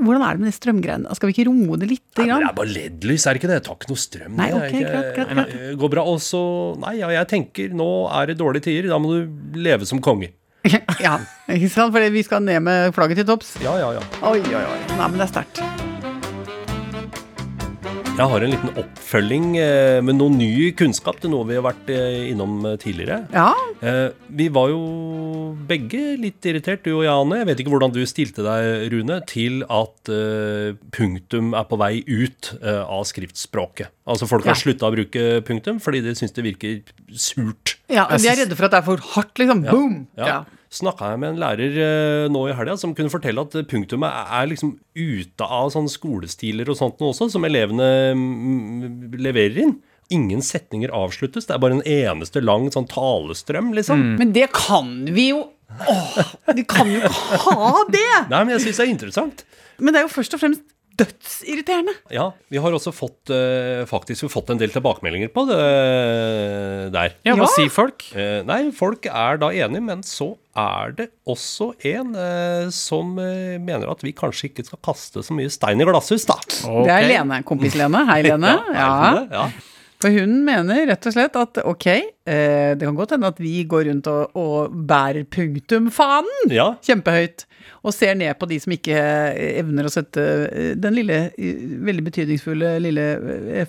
Hvordan 0.03 0.23
er 0.27 0.33
det 0.37 0.41
med 0.41 0.51
de 0.51 0.57
strømgreiene? 0.57 1.15
Skal 1.17 1.29
vi 1.31 1.35
ikke 1.37 1.49
roe 1.51 1.77
det 1.79 1.89
litt? 1.91 2.03
Nei. 2.19 2.27
Det 2.27 2.49
er 2.49 2.53
bare 2.55 2.73
LED-lys, 2.73 3.27
er 3.27 3.35
det 3.35 3.43
ikke 3.43 3.51
det? 3.53 3.59
Jeg 3.61 3.67
tar 3.69 3.77
ikke 3.81 3.91
noe 3.93 4.03
strøm. 4.03 4.37
Nei, 4.37 4.47
det 4.51 4.55
er 4.55 4.63
ok, 4.63 4.75
ikke, 4.75 4.93
greit, 4.93 5.15
greit, 5.17 5.35
greit. 5.37 5.79
Går 5.79 5.91
bra. 5.97 6.03
Og 6.13 6.19
så 6.21 6.43
Nei, 6.83 6.95
ja, 6.99 7.09
jeg 7.11 7.29
tenker 7.29 7.75
nå 7.75 7.91
er 8.13 8.27
det 8.33 8.39
dårlige 8.39 8.63
tider. 8.69 8.89
Da 8.93 8.99
må 8.99 9.13
du 9.13 9.59
leve 9.59 9.87
som 9.87 10.01
konge. 10.01 10.33
ja, 11.03 11.17
ikke 11.51 11.69
sant? 11.71 11.93
Fordi 11.93 12.11
vi 12.15 12.23
skal 12.23 12.43
ned 12.47 12.63
med 12.63 12.95
flagget 12.95 13.23
til 13.23 13.27
topps. 13.27 13.57
Ja, 13.65 13.75
ja, 13.83 13.93
ja. 13.99 14.05
Oi, 14.23 14.39
oi, 14.41 14.63
oi. 14.63 14.83
Nei, 14.97 15.09
men 15.09 15.19
det 15.19 15.27
er 15.29 15.33
sterkt. 15.35 15.82
Jeg 18.13 18.29
har 18.29 18.45
en 18.45 18.53
liten 18.53 18.75
oppfølging 18.77 19.45
eh, 19.57 19.99
med 20.05 20.19
noe 20.19 20.31
ny 20.35 20.69
kunnskap 20.77 21.17
til 21.23 21.31
noe 21.33 21.47
vi 21.49 21.57
har 21.57 21.65
vært 21.65 21.89
eh, 21.91 22.27
innom 22.29 22.59
eh, 22.69 22.75
tidligere. 22.81 23.23
Ja. 23.33 23.47
Eh, 23.81 24.13
vi 24.37 24.51
var 24.53 24.69
jo 24.69 24.83
begge 25.67 26.03
litt 26.21 26.45
irritert, 26.47 26.85
du 26.85 26.91
og 26.99 27.07
jeg, 27.07 27.11
Anne. 27.15 27.39
Jeg 27.41 27.49
vet 27.49 27.63
ikke 27.65 27.73
hvordan 27.73 27.95
du 27.97 28.03
stilte 28.07 28.45
deg, 28.45 28.85
Rune, 28.93 29.17
til 29.31 29.65
at 29.65 30.13
punktum 30.93 31.53
er 31.57 31.67
på 31.71 31.79
vei 31.81 31.93
ut 32.05 32.53
av 32.63 33.03
skriftspråket. 33.09 33.91
Altså 34.05 34.29
folk 34.29 34.45
har 34.47 34.59
Ja. 34.59 34.61
slutta 34.61 34.91
å 34.91 34.95
bruke 34.95 35.27
punktum 35.49 35.81
fordi 35.81 36.03
de 36.05 36.13
syns 36.19 36.37
det 36.37 36.45
virker 36.45 36.81
surt. 37.17 37.79
ja 37.89 38.05
de 38.13 38.29
er 38.29 38.43
redde 38.45 38.57
for 38.59 38.69
at 38.69 38.77
det 38.77 38.83
er 38.83 38.89
for 38.93 39.09
hardt, 39.17 39.35
liksom. 39.41 39.65
Boom! 39.71 40.03
Ja. 40.21 40.43
Snakka 40.73 41.11
jeg 41.13 41.21
med 41.21 41.35
en 41.35 41.41
lærer 41.43 41.75
eh, 41.85 42.27
nå 42.33 42.47
i 42.49 42.55
helga 42.57 42.79
som 42.81 42.95
kunne 42.97 43.13
fortelle 43.13 43.45
at 43.45 43.57
punktumet 43.69 44.09
er 44.09 44.47
liksom 44.49 44.75
ute 44.97 45.45
av 45.45 45.69
sånne 45.75 45.93
skolestiler 45.93 46.71
og 46.73 46.79
sånt 46.79 47.03
noe 47.03 47.13
også, 47.13 47.29
som 47.35 47.45
elevene 47.45 47.89
mm, 48.17 49.19
leverer 49.21 49.67
inn. 49.67 49.75
Ingen 50.13 50.41
setninger 50.45 50.93
avsluttes. 50.97 51.45
Det 51.49 51.55
er 51.55 51.61
bare 51.61 51.77
en 51.79 51.85
eneste 51.85 52.41
lang 52.45 52.71
sånn 52.73 52.89
talestrøm, 52.89 53.75
liksom. 53.77 54.01
Men 54.21 54.33
det 54.37 54.49
kan 54.57 54.95
vi 55.13 55.33
jo 55.33 55.45
Åh, 55.73 56.17
vi 56.53 56.67
kan 56.69 56.85
jo 56.85 56.99
ikke 57.01 57.39
ha 57.47 57.69
det! 57.89 58.09
Nei, 58.29 58.43
men 58.43 58.51
jeg 58.53 58.67
syns 58.67 58.81
det 58.83 58.85
er 58.85 58.91
interessant. 58.93 59.39
Men 59.81 59.95
det 59.95 60.03
er 60.03 60.05
jo 60.05 60.13
først 60.13 60.37
og 60.37 60.43
fremst 60.43 60.67
dødsirriterende. 61.03 61.95
Ja, 62.15 62.31
vi 62.53 62.61
har 62.63 62.73
også 62.73 62.93
fått 62.95 63.31
eh, 63.35 63.83
faktisk 63.91 64.23
vi 64.25 64.29
har 64.31 64.35
fått 64.37 64.51
en 64.55 64.61
del 64.63 64.71
tilbakemeldinger 64.75 65.33
på 65.35 65.45
det 65.51 65.59
der. 66.95 67.17
Ja, 67.27 67.35
hva 67.37 67.47
Ja. 67.47 67.51
sier 67.57 67.71
folk? 67.73 68.05
Eh, 68.15 68.43
nei, 68.47 68.71
folk 68.75 69.07
er 69.11 69.39
da 69.43 69.51
enige, 69.51 69.83
men 69.83 70.03
så 70.07 70.37
er 70.57 70.93
det 70.99 71.09
også 71.27 71.71
en 71.89 72.15
eh, 72.15 72.69
som 72.75 73.15
eh, 73.19 73.59
mener 73.63 73.89
at 73.91 74.03
vi 74.05 74.13
kanskje 74.13 74.51
ikke 74.51 74.67
skal 74.69 74.81
kaste 74.85 75.23
så 75.25 75.33
mye 75.37 75.51
stein 75.53 75.81
i 75.81 75.85
glasshus, 75.89 76.27
da. 76.29 76.37
Det 76.85 76.93
er 76.93 77.09
Lene. 77.09 77.43
Kompis 77.49 77.75
Lene. 77.79 78.05
Hei, 78.11 78.21
Lene. 78.29 78.57
er 78.59 78.73
det 78.73 78.77
Ja. 78.77 79.13
det? 79.17 79.29
ja. 79.33 79.47
For 80.03 80.11
hun 80.11 80.41
mener 80.47 80.87
rett 80.91 81.07
og 81.07 81.15
slett 81.15 81.37
at 81.39 81.61
ok, 81.63 81.87
eh, 82.27 82.73
det 82.75 82.83
kan 82.83 82.99
godt 82.99 83.15
hende 83.15 83.31
at 83.31 83.39
vi 83.43 83.61
går 83.69 83.87
rundt 83.89 84.09
og, 84.11 84.35
og 84.39 84.75
bærer 84.89 85.25
punktumfanen 85.31 86.51
ja. 86.51 86.73
kjempehøyt, 86.83 87.47
og 87.87 87.95
ser 87.95 88.17
ned 88.19 88.35
på 88.41 88.49
de 88.51 88.59
som 88.63 88.75
ikke 88.75 88.99
eh, 88.99 89.59
evner 89.63 89.87
å 89.87 89.93
sette 89.95 90.27
eh, 90.51 90.73
den 90.79 90.99
lille, 90.99 91.25
eh, 91.39 91.65
veldig 91.87 92.07
betydningsfulle 92.11 92.77
lille 92.83 93.07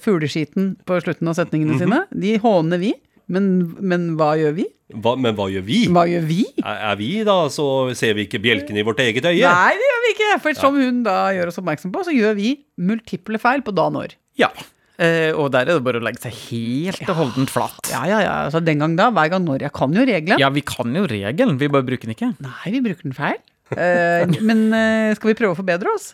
fugleskiten 0.01 0.73
på 0.88 1.01
slutten 1.05 1.29
av 1.29 1.38
setningene 1.38 1.79
sine. 1.81 2.05
De 2.10 2.38
håner 2.41 2.81
vi. 2.81 2.95
Men, 3.31 3.45
men 3.79 4.10
hva 4.19 4.34
gjør 4.36 4.58
vi? 4.58 4.65
Hva, 4.99 5.13
men 5.17 5.36
hva 5.38 5.47
gjør 5.49 5.63
vi? 5.65 5.79
Hva 5.93 6.03
gjør 6.10 6.25
vi? 6.27 6.41
Er, 6.60 6.81
er 6.91 6.97
vi 6.99 7.10
da, 7.25 7.38
så 7.53 7.65
ser 7.97 8.17
vi 8.17 8.27
ikke 8.27 8.41
bjelken 8.43 8.77
i 8.77 8.84
vårt 8.86 8.99
eget 9.01 9.25
øye? 9.25 9.47
Nei, 9.47 9.77
det 9.79 9.88
gjør 9.88 10.03
vi 10.03 10.12
ikke! 10.13 10.31
For 10.43 10.60
som 10.60 10.77
hun 10.77 10.99
da 11.08 11.17
gjør 11.34 11.53
oss 11.53 11.62
oppmerksom 11.62 11.93
på, 11.95 12.03
så 12.05 12.13
gjør 12.13 12.36
vi 12.38 12.51
multiple 12.84 13.39
feil 13.41 13.63
på 13.65 13.73
da 13.77 13.88
når. 13.95 14.17
Ja. 14.39 14.51
Eh, 15.01 15.32
og 15.34 15.49
der 15.53 15.65
er 15.65 15.79
det 15.79 15.86
bare 15.86 15.97
å 15.97 16.06
legge 16.06 16.21
seg 16.21 16.36
helt 16.51 17.08
og 17.08 17.17
holdent 17.17 17.53
flatt. 17.53 17.89
Ja, 17.89 18.03
ja, 18.10 18.19
ja. 18.21 18.36
Så 18.53 18.62
den 18.62 18.84
gang 18.84 18.97
da, 18.99 19.10
hver 19.13 19.32
gang 19.34 19.47
når. 19.47 19.65
Jeg 19.65 19.75
kan 19.75 19.95
jo 19.95 20.06
regelen. 20.06 20.41
Ja, 20.41 20.51
vi 20.53 20.62
kan 20.65 20.93
jo 20.93 21.08
regelen, 21.10 21.58
vi 21.62 21.71
bare 21.73 21.88
bruker 21.88 22.10
den 22.10 22.17
ikke. 22.17 22.34
Nei, 22.43 22.75
vi 22.75 22.84
bruker 22.86 23.10
den 23.10 23.17
feil. 23.17 23.41
Eh, 23.73 24.29
men 24.47 24.67
eh, 24.75 25.13
skal 25.17 25.32
vi 25.32 25.36
prøve 25.38 25.56
å 25.56 25.58
forbedre 25.58 25.93
oss? 25.93 26.12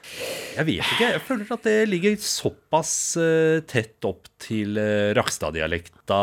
Jeg 0.56 0.68
vet 0.68 0.84
ikke. 0.84 1.10
Jeg 1.15 1.24
føler 1.26 1.54
at 1.56 1.65
det 1.68 1.78
ligger 1.92 2.15
såpass 2.24 2.94
eh, 3.20 3.60
tett 3.70 4.08
opp 4.08 4.30
til 4.39 4.78
uh, 4.80 5.12
Rakstad-dialekta. 5.18 6.20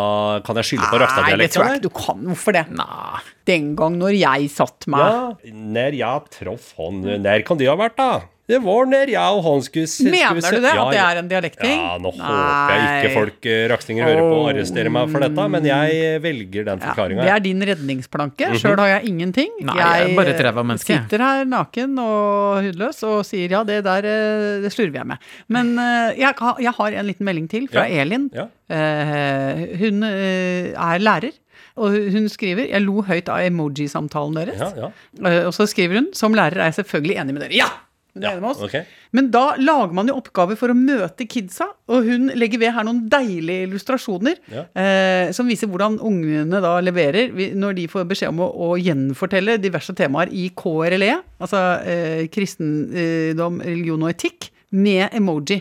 Kan 0.46 0.60
jeg 0.62 0.70
skylde 0.70 0.88
på 0.88 1.00
Nei, 1.02 1.34
det 1.42 1.50
tror 1.52 1.68
jeg 1.68 1.80
ikke 1.80 1.88
du 1.88 1.92
kan. 1.98 2.22
Hvorfor 2.30 2.56
det? 2.56 2.64
Nei. 2.78 3.20
Den 3.48 3.74
gang 3.78 3.98
når 4.00 4.16
jeg 4.16 4.48
satt 4.54 4.88
meg 4.90 5.04
Ja, 5.04 5.52
når 5.52 5.98
jeg 6.00 6.32
traff 6.34 6.72
han 6.80 7.04
Når 7.04 7.44
kan 7.46 7.60
det 7.60 7.68
ha 7.70 7.76
vært, 7.78 8.00
da? 8.00 8.08
Det 8.46 8.60
var 8.62 8.86
når 8.86 9.10
jeg 9.10 9.18
og 9.36 9.40
han 9.42 9.62
skulle 9.66 9.88
se- 9.90 10.04
Mener 10.06 10.38
skulle 10.38 10.42
se- 10.46 10.56
du 10.56 10.62
det? 10.62 10.74
Ja, 10.76 10.84
at 10.86 10.92
det 10.94 11.00
er 11.02 11.18
en 11.18 11.28
dialekting? 11.32 11.80
Ja, 11.82 11.96
nå 11.98 12.12
håper 12.14 12.74
jeg 12.76 12.86
ikke 13.02 13.14
folk 13.16 13.46
raksninger 13.46 13.72
rakstinger 13.72 14.04
hører 14.06 14.20
på 14.22 14.36
og 14.38 14.50
arresterer 14.52 14.90
meg 14.94 15.10
for 15.10 15.24
dette, 15.26 15.46
men 15.50 15.64
jeg 15.66 16.20
velger 16.22 16.64
den 16.68 16.78
Ja, 16.86 16.94
det 16.94 17.28
er 17.34 17.40
din 17.40 17.60
redningsplanke. 17.70 18.50
Sjøl 18.60 18.78
har 18.78 18.92
jeg 18.94 19.08
ingenting. 19.10 19.50
Nei, 19.66 19.76
jeg 19.76 20.10
er 20.12 20.16
bare 20.16 20.34
et 20.36 20.42
ræva 20.46 20.62
menneske. 20.62 20.94
sitter 20.94 21.18
her 21.26 21.44
naken 21.44 21.98
og 21.98 22.62
hudløs 22.62 23.02
og 23.02 23.24
sier 23.26 23.50
ja, 23.50 23.64
det 23.66 23.80
der 23.84 24.04
eh, 24.06 24.60
det 24.62 24.70
slurver 24.72 25.00
jeg 25.02 25.06
med. 25.06 25.18
Men 25.48 25.74
eh, 25.78 26.14
jeg, 26.20 26.34
har- 26.38 26.60
jeg 26.62 26.72
har 26.78 26.92
en 27.02 27.06
liten 27.10 27.26
melding 27.26 27.48
til 27.50 27.66
fra 27.68 27.88
Ja. 27.88 28.02
Elin. 28.04 28.30
Ja. 28.32 28.46
Eh, 28.70 29.76
hun 29.80 30.02
eh, 30.06 30.70
er 30.70 30.98
lærer. 31.02 31.32
Og 31.76 31.92
hun 31.92 32.24
skriver 32.32 32.70
Jeg 32.70 32.80
lo 32.86 33.02
høyt 33.04 33.28
av 33.28 33.42
emoji-samtalen 33.44 34.34
deres. 34.38 34.60
Ja, 34.60 34.70
ja. 34.86 34.88
Eh, 35.28 35.42
og 35.46 35.52
så 35.52 35.66
skriver 35.68 35.98
hun 36.00 36.06
Som 36.16 36.32
lærer 36.32 36.56
er 36.62 36.70
jeg 36.70 36.78
selvfølgelig 36.84 37.18
enig 37.20 37.34
med 37.36 37.42
dere. 37.42 37.52
Ja! 37.58 37.68
Hun 38.16 38.24
er 38.24 38.30
Ja, 38.30 38.32
enig 38.34 38.42
med 38.42 38.50
oss. 38.54 38.62
Okay. 38.64 38.86
Men 39.12 39.28
da 39.30 39.42
lager 39.60 39.92
man 39.94 40.08
jo 40.08 40.16
oppgaver 40.16 40.56
for 40.56 40.72
å 40.72 40.76
møte 40.76 41.26
kidsa, 41.28 41.66
og 41.92 42.08
hun 42.08 42.30
legger 42.34 42.58
ved 42.62 42.72
her 42.74 42.86
noen 42.88 43.02
deilige 43.12 43.66
illustrasjoner 43.68 44.40
Ja. 44.50 44.64
eh, 44.74 45.30
som 45.36 45.46
viser 45.46 45.68
hvordan 45.68 45.98
ungene 46.00 46.60
da 46.64 46.74
leverer 46.80 47.30
når 47.54 47.76
de 47.76 47.86
får 47.92 48.08
beskjed 48.08 48.32
om 48.32 48.40
å, 48.40 48.48
å 48.50 48.70
gjenfortelle 48.80 49.58
diverse 49.60 49.92
temaer 49.94 50.32
i 50.32 50.48
KRLE, 50.56 51.12
altså 51.44 51.60
eh, 51.84 52.26
kristendom, 52.32 53.60
religion 53.64 54.02
og 54.06 54.12
etikk, 54.14 54.50
med 54.76 55.12
emoji. 55.14 55.60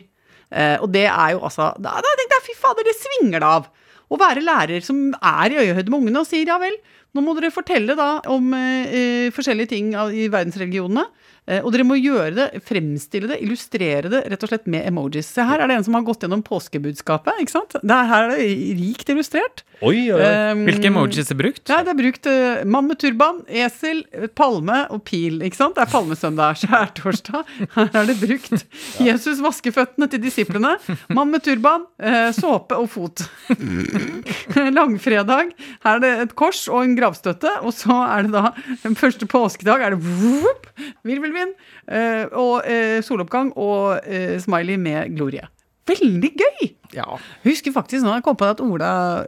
Eh, 0.51 0.77
og 0.81 0.89
det 0.93 1.05
er 1.09 1.35
jo 1.35 1.43
altså 1.45 1.71
Da, 1.81 1.91
da 2.01 2.11
tenkte 2.17 2.37
jeg 2.39 2.45
fy 2.49 2.55
fader, 2.61 2.85
det 2.87 2.95
svinger 2.97 3.41
det 3.43 3.49
av! 3.59 3.67
Å 4.05 4.17
være 4.21 4.43
lærer 4.45 4.83
som 4.85 4.99
er 5.17 5.49
i 5.49 5.57
øyehøyde 5.63 5.89
med 5.89 5.97
ungene 6.03 6.21
og 6.21 6.27
sier 6.29 6.45
ja 6.45 6.59
vel, 6.61 6.75
nå 7.15 7.23
må 7.23 7.36
dere 7.38 7.54
fortelle 7.54 7.95
da 7.95 8.10
om 8.32 8.51
eh, 8.58 8.95
eh, 8.99 9.32
forskjellige 9.36 9.71
ting 9.71 9.93
i 9.95 10.28
verdensreligionene. 10.32 11.06
Eh, 11.45 11.62
og 11.62 11.69
dere 11.75 11.86
må 11.86 11.97
gjøre 11.99 12.34
det, 12.34 12.45
fremstille 12.65 13.30
det, 13.30 13.38
illustrere 13.45 14.10
det 14.10 14.23
rett 14.32 14.45
og 14.45 14.49
slett 14.49 14.65
med 14.71 14.88
emojis. 14.89 15.28
Se 15.30 15.45
her 15.45 15.62
er 15.62 15.69
det 15.69 15.78
en 15.78 15.86
som 15.86 15.97
har 15.97 16.06
gått 16.08 16.25
gjennom 16.25 16.41
påskebudskapet. 16.45 17.38
ikke 17.43 17.54
sant? 17.54 17.75
Det 17.78 17.93
er, 17.93 18.10
her 18.10 18.25
er 18.25 18.34
det 18.34 18.47
rikt 18.80 19.12
illustrert. 19.13 19.62
Oi, 19.84 20.08
oi, 20.10 20.17
oi. 20.17 20.32
Um, 20.56 20.63
Hvilke 20.65 20.89
emojis 20.89 21.30
er 21.30 21.38
brukt? 21.38 21.62
Nei, 21.69 21.82
det 21.86 21.91
er 21.93 21.99
brukt 21.99 22.30
uh, 22.32 22.63
mann 22.65 22.89
med 22.89 22.99
turban, 23.01 23.43
esel, 23.62 24.01
palme 24.38 24.80
og 24.95 25.04
pil. 25.06 25.38
ikke 25.45 25.60
sant? 25.60 25.78
Det 25.78 25.86
er 25.86 25.91
palmesøndag, 25.91 26.58
skjærtorsdag. 26.63 27.54
Her 27.75 27.99
er 28.01 28.10
det 28.10 28.17
brukt. 28.23 28.65
Jesus 29.10 29.43
vasker 29.45 29.75
føttene 29.75 30.10
til 30.10 30.23
disiplene. 30.25 30.75
Mann 31.13 31.30
med 31.30 31.45
turban, 31.45 31.86
uh, 32.01 32.32
såpe 32.34 32.80
og 32.80 32.89
fot. 32.95 33.28
Langfredag. 34.80 35.54
Her 35.86 35.99
er 35.99 36.01
det 36.01 36.13
et 36.25 36.36
kors 36.39 36.65
og 36.71 36.82
en 36.82 36.97
gravstøtte. 37.05 37.51
Og 37.63 37.73
så 37.77 37.95
er 38.09 38.27
det 38.27 38.35
da 38.35 38.51
den 38.83 38.97
første 38.99 39.29
påskedag 39.29 39.85
er 39.85 39.95
det 39.95 40.01
vup, 40.03 40.69
virvelvind 41.07 41.55
eh, 41.87 42.25
og 42.33 42.65
eh, 42.67 43.01
soloppgang 43.05 43.53
og 43.55 44.01
eh, 44.03 44.35
smiley 44.43 44.79
med 44.81 45.15
glorie. 45.15 45.47
Veldig 45.85 46.31
gøy! 46.33 46.71
Ja. 46.95 47.05
Husker 47.43 47.73
faktisk 47.75 48.05
nå 48.05 48.15
jeg 48.15 48.23
kom 48.25 48.37
på 48.39 48.47
at 48.47 48.61
Ola, 48.63 49.21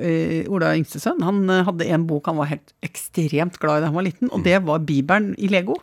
Ola 0.50 0.72
yngstesønn 0.78 1.20
han 1.22 1.44
hadde 1.68 1.86
en 1.94 2.08
bok 2.10 2.30
han 2.30 2.40
var 2.40 2.50
helt 2.50 2.72
ekstremt 2.86 3.60
glad 3.62 3.82
i 3.82 3.84
da 3.84 3.92
han 3.92 3.98
var 4.00 4.08
liten, 4.08 4.32
og 4.34 4.42
det 4.46 4.64
var 4.66 4.82
Bibelen 4.88 5.36
i 5.38 5.52
Lego. 5.52 5.76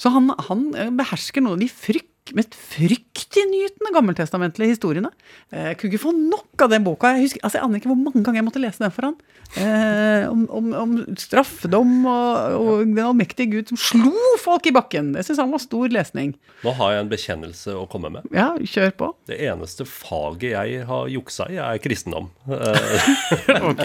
Så 0.00 0.10
han, 0.14 0.30
han 0.48 0.66
eh, 0.78 0.90
behersker 0.94 1.44
noen 1.44 1.58
av 1.58 1.62
de 1.62 1.70
frykt 1.70 2.10
mest 2.32 2.54
fryktinngytende 2.56 3.90
gammeltestamentlige 3.92 4.72
historiene. 4.72 5.10
Eh, 5.52 5.66
Jeg 5.74 5.76
kunne 5.78 5.92
ikke 5.92 6.04
få 6.06 6.12
nok 6.16 6.62
av 6.64 6.70
den 6.72 6.84
boka. 6.86 7.10
Jeg, 7.12 7.26
husker, 7.28 7.40
altså 7.44 7.58
jeg 7.58 7.64
aner 7.66 7.80
ikke 7.82 7.90
hvor 7.92 8.00
mange 8.00 8.22
ganger 8.24 8.40
jeg 8.40 8.46
måtte 8.46 8.62
lese 8.62 8.80
den 8.80 8.94
for 8.94 9.10
han. 9.10 9.16
Eh, 9.60 10.24
om, 10.32 10.46
om, 10.50 10.70
om 10.74 10.94
straffedom 11.20 12.06
og, 12.08 12.54
og 12.58 12.80
den 12.88 12.98
allmektige 13.04 13.50
Gud 13.52 13.68
som 13.74 13.78
slo 13.78 14.14
folk 14.42 14.64
i 14.66 14.72
bakken. 14.74 15.12
Jeg 15.18 15.28
syns 15.28 15.42
han 15.44 15.52
var 15.52 15.60
stor 15.62 15.92
lesning. 15.92 16.32
Nå 16.64 16.72
har 16.78 16.94
jeg 16.96 17.04
en 17.04 17.12
bekjennelse 17.12 17.76
å 17.76 17.84
komme 17.92 18.08
med. 18.16 18.24
Ja, 18.34 18.54
kjør 18.56 18.94
på. 19.02 19.10
Det 19.28 19.38
eneste 19.44 19.84
faget 19.86 20.54
jeg 20.56 20.80
har 20.88 21.12
juksa 21.12 21.50
i, 21.52 21.60
er 21.60 21.82
kristendom. 21.84 22.30
Eh, 22.54 23.60
Ok, 23.64 23.84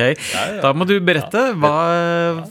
da 0.63 0.71
må 0.75 0.85
du 0.87 0.95
berette. 1.03 1.41
Hva, 1.59 1.71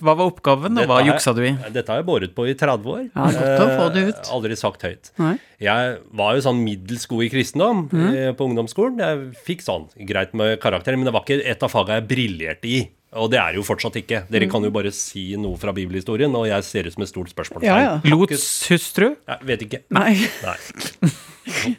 hva 0.00 0.14
var 0.18 0.24
oppgaven, 0.28 0.78
og 0.82 0.88
hva 0.90 1.00
juksa 1.06 1.32
du 1.36 1.42
i? 1.46 1.52
Dette 1.72 1.90
har 1.92 2.00
jeg 2.02 2.06
båret 2.08 2.32
på 2.36 2.44
i 2.50 2.54
30 2.58 2.88
år. 2.92 3.02
Ja, 3.14 3.26
godt 3.32 3.62
å 3.64 3.68
få 3.78 3.86
det 3.94 4.02
ut. 4.10 4.30
Aldri 4.34 4.56
sagt 4.58 4.84
høyt. 4.86 5.10
Nei. 5.20 5.34
Jeg 5.58 5.94
var 6.14 6.36
jo 6.36 6.42
sånn 6.44 6.60
middels 6.62 7.08
god 7.10 7.24
i 7.26 7.30
kristendom 7.32 7.88
mm. 7.90 8.04
eh, 8.12 8.28
på 8.38 8.46
ungdomsskolen. 8.46 9.00
Jeg 9.02 9.42
fikk 9.46 9.64
sånn 9.66 9.88
greit 10.06 10.36
med 10.38 10.60
karakter, 10.62 10.94
men 10.94 11.08
det 11.08 11.14
var 11.16 11.24
ikke 11.26 11.40
et 11.42 11.64
av 11.66 11.72
fagene 11.72 11.98
jeg 11.98 12.08
briljerte 12.12 12.70
i. 12.70 12.78
Og 13.18 13.30
det 13.32 13.40
er 13.40 13.56
jo 13.56 13.64
fortsatt 13.64 13.96
ikke. 13.98 14.20
Dere 14.28 14.46
mm. 14.46 14.52
kan 14.52 14.66
jo 14.68 14.70
bare 14.74 14.92
si 14.94 15.32
noe 15.40 15.58
fra 15.58 15.72
bibelhistorien, 15.74 16.34
og 16.36 16.46
jeg 16.46 16.66
ser 16.68 16.86
ut 16.86 16.94
som 16.94 17.06
et 17.06 17.10
stort 17.10 17.32
spørsmålstegn. 17.32 17.70
Ja, 17.70 17.96
ja. 17.96 18.12
Lots 18.12 18.46
hustru? 18.70 19.08
Jeg 19.16 19.48
vet 19.50 19.64
ikke. 19.66 19.82
Nei. 19.96 20.12
Nei. 20.44 20.58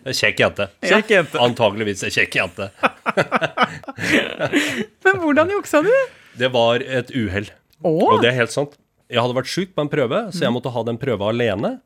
Kjekk 0.09 0.41
jente. 0.41 0.67
Kjekk 0.83 1.13
jente. 1.13 1.39
Antageligvis 1.45 2.03
en 2.07 2.13
kjekk 2.17 2.39
jente. 2.41 2.71
Men 5.05 5.21
hvordan 5.21 5.53
juksa 5.53 5.83
du? 5.85 5.93
Det 6.39 6.49
var 6.51 6.83
et 6.83 7.13
uhell. 7.13 7.51
Og 7.85 8.19
det 8.23 8.33
er 8.33 8.39
helt 8.41 8.55
sant. 8.55 8.75
Jeg 9.09 9.21
hadde 9.21 9.37
vært 9.37 9.49
sjuk 9.49 9.71
på 9.77 9.85
en 9.85 9.89
prøve, 9.89 10.25
så 10.35 10.43
jeg 10.45 10.53
måtte 10.53 10.73
ha 10.73 10.83
den 10.85 10.99
prøva 11.01 11.31
alene. 11.31 11.77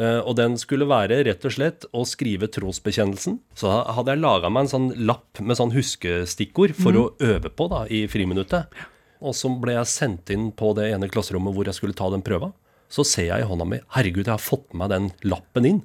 Eh, 0.00 0.20
Og 0.24 0.36
den 0.38 0.56
skulle 0.60 0.86
være 0.88 1.18
rett 1.26 1.44
og 1.44 1.52
slett 1.52 1.84
å 1.92 2.06
skrive 2.08 2.48
trosbekjennelsen. 2.48 3.38
Så 3.58 3.68
hadde 3.68 4.14
jeg 4.14 4.22
laga 4.22 4.48
meg 4.52 4.64
en 4.66 4.72
sånn 4.72 4.88
lapp 5.04 5.40
med 5.44 5.58
sånn 5.58 5.74
huskestikkord 5.74 6.72
for 6.78 6.96
å 6.96 7.04
øve 7.20 7.52
på 7.52 7.68
da, 7.72 7.84
i 7.92 8.06
friminuttet. 8.08 8.72
Og 9.20 9.36
så 9.36 9.50
ble 9.60 9.74
jeg 9.76 9.90
sendt 9.92 10.30
inn 10.32 10.48
på 10.56 10.72
det 10.78 10.88
ene 10.94 11.10
klasserommet 11.12 11.52
hvor 11.52 11.68
jeg 11.68 11.76
skulle 11.76 11.96
ta 11.98 12.08
den 12.12 12.24
prøva. 12.24 12.52
Så 12.90 13.04
ser 13.06 13.28
jeg 13.28 13.44
i 13.44 13.46
hånda 13.46 13.66
mi 13.68 13.78
Herregud, 13.94 14.24
jeg 14.26 14.32
har 14.34 14.42
fått 14.42 14.72
med 14.72 14.80
meg 14.80 14.90
den 14.94 15.10
lappen 15.30 15.66
inn. 15.68 15.82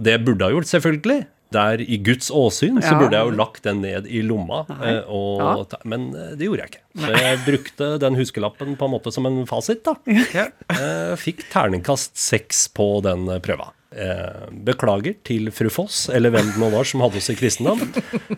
Det 0.00 0.16
burde 0.24 0.40
jeg 0.42 0.48
ha 0.48 0.56
gjort, 0.56 0.70
selvfølgelig. 0.72 1.18
Der 1.54 1.80
i 1.80 1.96
Guds 2.04 2.28
åsyn 2.34 2.76
så 2.84 2.92
burde 3.00 3.16
jeg 3.16 3.24
jo 3.30 3.36
lagt 3.38 3.62
den 3.64 3.80
ned 3.80 4.06
i 4.06 4.20
lomma. 4.22 4.66
eh, 4.82 5.00
Og, 5.08 5.40
Ja. 5.72 5.78
Men 5.88 6.10
eh, 6.14 6.34
det 6.36 6.44
gjorde 6.48 6.66
jeg 6.66 6.72
ikke. 6.74 6.82
Så 7.06 7.14
jeg 7.22 7.38
brukte 7.46 7.88
den 8.02 8.18
huskelappen 8.20 8.76
på 8.76 8.84
en 8.84 8.92
måte 8.92 9.12
som 9.14 9.24
en 9.30 9.46
fasit. 9.48 9.82
da. 9.84 9.94
Ja. 10.34 10.48
Fikk 11.16 11.46
terningkast 11.52 12.16
seks 12.20 12.66
på 12.68 13.00
den 13.02 13.28
eh, 13.32 13.38
prøva. 13.40 13.70
Eh, 13.96 14.50
Beklager 14.68 15.16
til 15.24 15.48
fru 15.50 15.70
Foss, 15.72 16.08
eller 16.12 16.30
hvem 16.34 16.52
det 16.52 16.60
nå 16.60 16.68
var 16.74 16.84
som 16.84 17.00
hadde 17.00 17.16
oss 17.22 17.30
i 17.32 17.36
kristendom. 17.38 17.80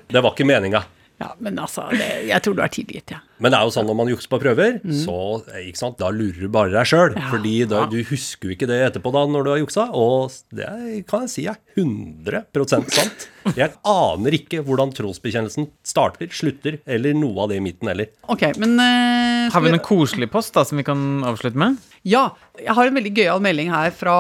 Det 0.07 0.23
var 0.23 0.31
ikke 0.37 0.47
meninga. 0.47 0.85
Ja, 1.21 1.35
men 1.45 1.59
altså, 1.61 1.85
det, 1.93 2.07
jeg 2.31 2.41
tror 2.45 2.57
du 2.57 2.63
er 2.65 2.73
tilgitt, 2.73 3.13
ja. 3.13 3.19
Men 3.41 3.53
det 3.53 3.59
er 3.59 3.69
jo 3.69 3.73
sånn 3.75 3.87
når 3.89 3.97
man 3.99 4.09
jukser 4.09 4.31
på 4.33 4.39
prøver, 4.41 4.79
så 5.05 5.17
eh, 5.53 5.67
ikke 5.69 5.81
sant, 5.81 5.99
da 6.01 6.09
lurer 6.13 6.47
du 6.47 6.49
bare 6.53 6.73
deg 6.73 6.89
sjøl. 6.89 7.15
Ja. 7.17 7.27
Fordi 7.33 7.53
da, 7.69 7.83
du 7.89 7.99
husker 8.09 8.49
jo 8.51 8.57
ikke 8.57 8.69
det 8.69 8.79
etterpå 8.87 9.13
da 9.15 9.25
når 9.29 9.45
du 9.45 9.51
har 9.53 9.61
juksa. 9.61 9.87
Og 9.97 10.33
det 10.57 10.69
kan 11.11 11.27
jeg 11.27 11.33
si 11.35 11.45
er 11.49 11.61
100% 11.77 12.93
sant. 12.97 13.27
Jeg 13.57 13.73
aner 13.89 14.37
ikke 14.37 14.61
hvordan 14.65 14.93
trosbekjennelsen 14.97 15.71
starter, 15.87 16.29
slutter, 16.33 16.81
eller 16.89 17.17
noe 17.17 17.45
av 17.45 17.53
det 17.53 17.61
i 17.61 17.65
midten 17.65 17.93
heller. 17.93 18.11
Ok, 18.33 18.49
men 18.61 18.81
Uh, 18.81 19.51
Har 19.53 19.63
vi 19.65 19.73
noen 19.73 19.83
koselig 19.85 20.31
post 20.33 20.55
da 20.57 20.63
som 20.67 20.79
vi 20.81 20.85
kan 20.87 21.01
avslutte 21.27 21.59
med? 21.61 21.77
Ja, 22.07 22.31
jeg 22.57 22.75
har 22.77 22.89
en 22.89 22.97
veldig 22.97 23.13
gøyal 23.17 23.43
melding 23.45 23.73
her 23.73 23.93
fra 23.95 24.15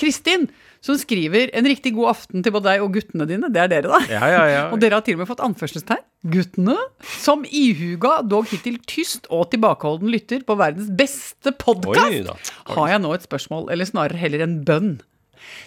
Kristin, 0.00 0.48
som 0.88 0.96
skriver 0.96 1.50
en 1.56 1.68
riktig 1.68 1.92
god 1.96 2.14
aften 2.14 2.44
til 2.44 2.54
både 2.54 2.70
deg 2.70 2.84
og 2.84 2.94
guttene 2.96 3.26
dine. 3.28 3.50
Det 3.52 3.60
er 3.60 3.72
dere, 3.72 3.90
da. 3.92 4.00
Ja, 4.08 4.30
ja, 4.32 4.44
ja. 4.48 4.62
Og 4.72 4.80
dere 4.80 4.98
har 4.98 5.04
til 5.06 5.18
og 5.18 5.22
med 5.22 5.28
fått 5.30 5.42
anførselstegn. 5.44 6.04
Guttene. 6.32 6.78
Som 7.20 7.44
ihuga, 7.44 8.18
dog 8.26 8.48
hittil 8.50 8.80
tyst 8.88 9.28
og 9.30 9.50
tilbakeholden 9.52 10.10
lytter 10.12 10.42
på 10.48 10.56
verdens 10.58 10.88
beste 10.98 11.52
podkast, 11.60 12.52
har 12.72 12.94
jeg 12.94 13.04
nå 13.04 13.12
et 13.14 13.28
spørsmål, 13.28 13.68
eller 13.74 13.88
snarere 13.88 14.18
heller 14.18 14.46
en 14.46 14.58
bønn. 14.66 14.96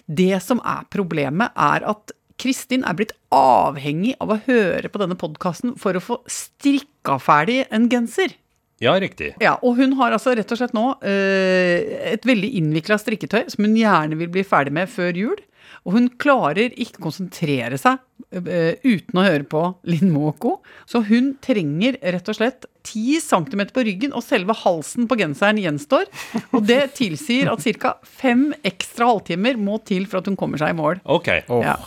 Det 0.09 0.33
som 0.43 0.59
er 0.67 0.89
problemet, 0.91 1.53
er 1.55 1.85
at 1.93 2.15
Kristin 2.41 2.83
er 2.87 2.97
blitt 2.97 3.13
avhengig 3.35 4.15
av 4.23 4.33
å 4.33 4.39
høre 4.47 4.89
på 4.89 4.99
denne 5.01 5.17
podkasten 5.19 5.75
for 5.79 5.95
å 5.95 6.01
få 6.03 6.17
strikka 6.31 7.19
ferdig 7.21 7.61
en 7.69 7.85
genser. 7.91 8.33
Ja, 8.81 8.95
riktig. 8.99 9.35
Ja, 9.43 9.57
og 9.61 9.77
hun 9.77 9.93
har 9.99 10.15
altså 10.15 10.33
rett 10.37 10.51
og 10.51 10.57
slett 10.57 10.73
nå 10.73 10.87
eh, 11.05 12.11
et 12.15 12.25
veldig 12.27 12.49
innvikla 12.57 12.97
strikketøy 13.01 13.45
som 13.53 13.67
hun 13.67 13.77
gjerne 13.77 14.17
vil 14.17 14.31
bli 14.33 14.45
ferdig 14.47 14.73
med 14.73 14.89
før 14.89 15.17
jul. 15.17 15.39
Og 15.85 15.95
hun 15.95 16.09
klarer 16.21 16.73
ikke 16.77 17.01
konsentrere 17.01 17.77
seg 17.79 18.01
eh, 18.37 18.77
uten 18.83 19.17
å 19.17 19.25
høre 19.25 19.45
på 19.49 19.63
Linn 19.89 20.11
Moko. 20.13 20.59
Så 20.89 21.01
hun 21.07 21.35
trenger 21.41 21.97
rett 22.01 22.29
og 22.29 22.37
slett 22.37 22.67
10 22.85 23.21
cm 23.21 23.63
på 23.73 23.85
ryggen, 23.85 24.13
og 24.17 24.25
selve 24.25 24.55
halsen 24.63 25.07
på 25.09 25.17
genseren 25.21 25.61
gjenstår. 25.61 26.09
Og 26.51 26.65
det 26.69 26.95
tilsier 26.97 27.49
at 27.53 27.65
ca. 27.81 27.95
fem 28.01 28.49
ekstra 28.65 29.09
halvtimer 29.09 29.57
må 29.61 29.77
til 29.85 30.09
for 30.09 30.21
at 30.21 30.29
hun 30.29 30.37
kommer 30.39 30.61
seg 30.61 30.73
i 30.73 30.79
mål. 30.81 31.01
Ok. 31.05 31.33
Åh. 31.47 31.65
Ja. 31.65 31.77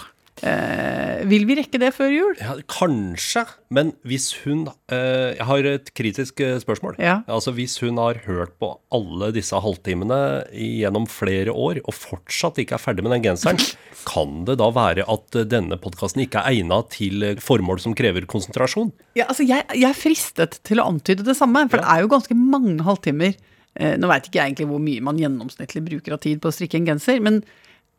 Eh, 0.45 1.23
vil 1.25 1.47
vi 1.49 1.57
rekke 1.57 1.79
det 1.81 1.89
før 1.97 2.11
jul? 2.13 2.35
Ja, 2.37 2.59
kanskje, 2.69 3.47
men 3.73 3.95
hvis 4.05 4.27
hun 4.43 4.67
eh, 4.93 5.33
Jeg 5.39 5.47
har 5.49 5.69
et 5.71 5.89
kritisk 5.97 6.43
eh, 6.45 6.59
spørsmål. 6.61 6.99
Ja. 7.01 7.23
Altså 7.33 7.55
Hvis 7.57 7.79
hun 7.81 7.97
har 7.97 8.21
hørt 8.27 8.53
på 8.61 8.75
alle 8.93 9.31
disse 9.33 9.57
halvtimene 9.57 10.19
gjennom 10.53 11.09
flere 11.09 11.55
år 11.55 11.81
og 11.85 11.97
fortsatt 11.97 12.61
ikke 12.61 12.77
er 12.77 12.83
ferdig 12.83 13.07
med 13.07 13.17
den 13.17 13.25
genseren, 13.31 13.63
kan 14.05 14.45
det 14.45 14.59
da 14.61 14.69
være 14.75 15.09
at 15.09 15.41
eh, 15.41 15.49
denne 15.49 15.81
podkasten 15.81 16.27
ikke 16.27 16.45
er 16.45 16.59
egna 16.59 16.83
til 16.93 17.25
eh, 17.25 17.41
formål 17.41 17.81
som 17.81 17.97
krever 17.97 18.29
konsentrasjon? 18.29 18.93
Ja, 19.17 19.31
altså 19.31 19.49
jeg, 19.49 19.65
jeg 19.73 19.89
er 19.89 19.99
fristet 19.99 20.61
til 20.67 20.83
å 20.83 20.89
antyde 20.93 21.27
det 21.27 21.39
samme, 21.41 21.65
for 21.73 21.81
det 21.81 21.89
er 21.89 22.05
jo 22.05 22.13
ganske 22.13 22.37
mange 22.37 22.85
halvtimer. 22.85 23.37
Eh, 23.81 23.97
nå 23.97 24.11
veit 24.11 24.29
ikke 24.29 24.43
jeg 24.43 24.53
egentlig 24.53 24.71
hvor 24.71 24.83
mye 24.83 25.05
man 25.09 25.21
gjennomsnittlig 25.21 25.87
bruker 25.89 26.19
av 26.19 26.25
tid 26.27 26.43
på 26.43 26.53
å 26.53 26.55
strikke 26.55 26.83
en 26.83 26.93
genser, 26.93 27.23
men 27.25 27.43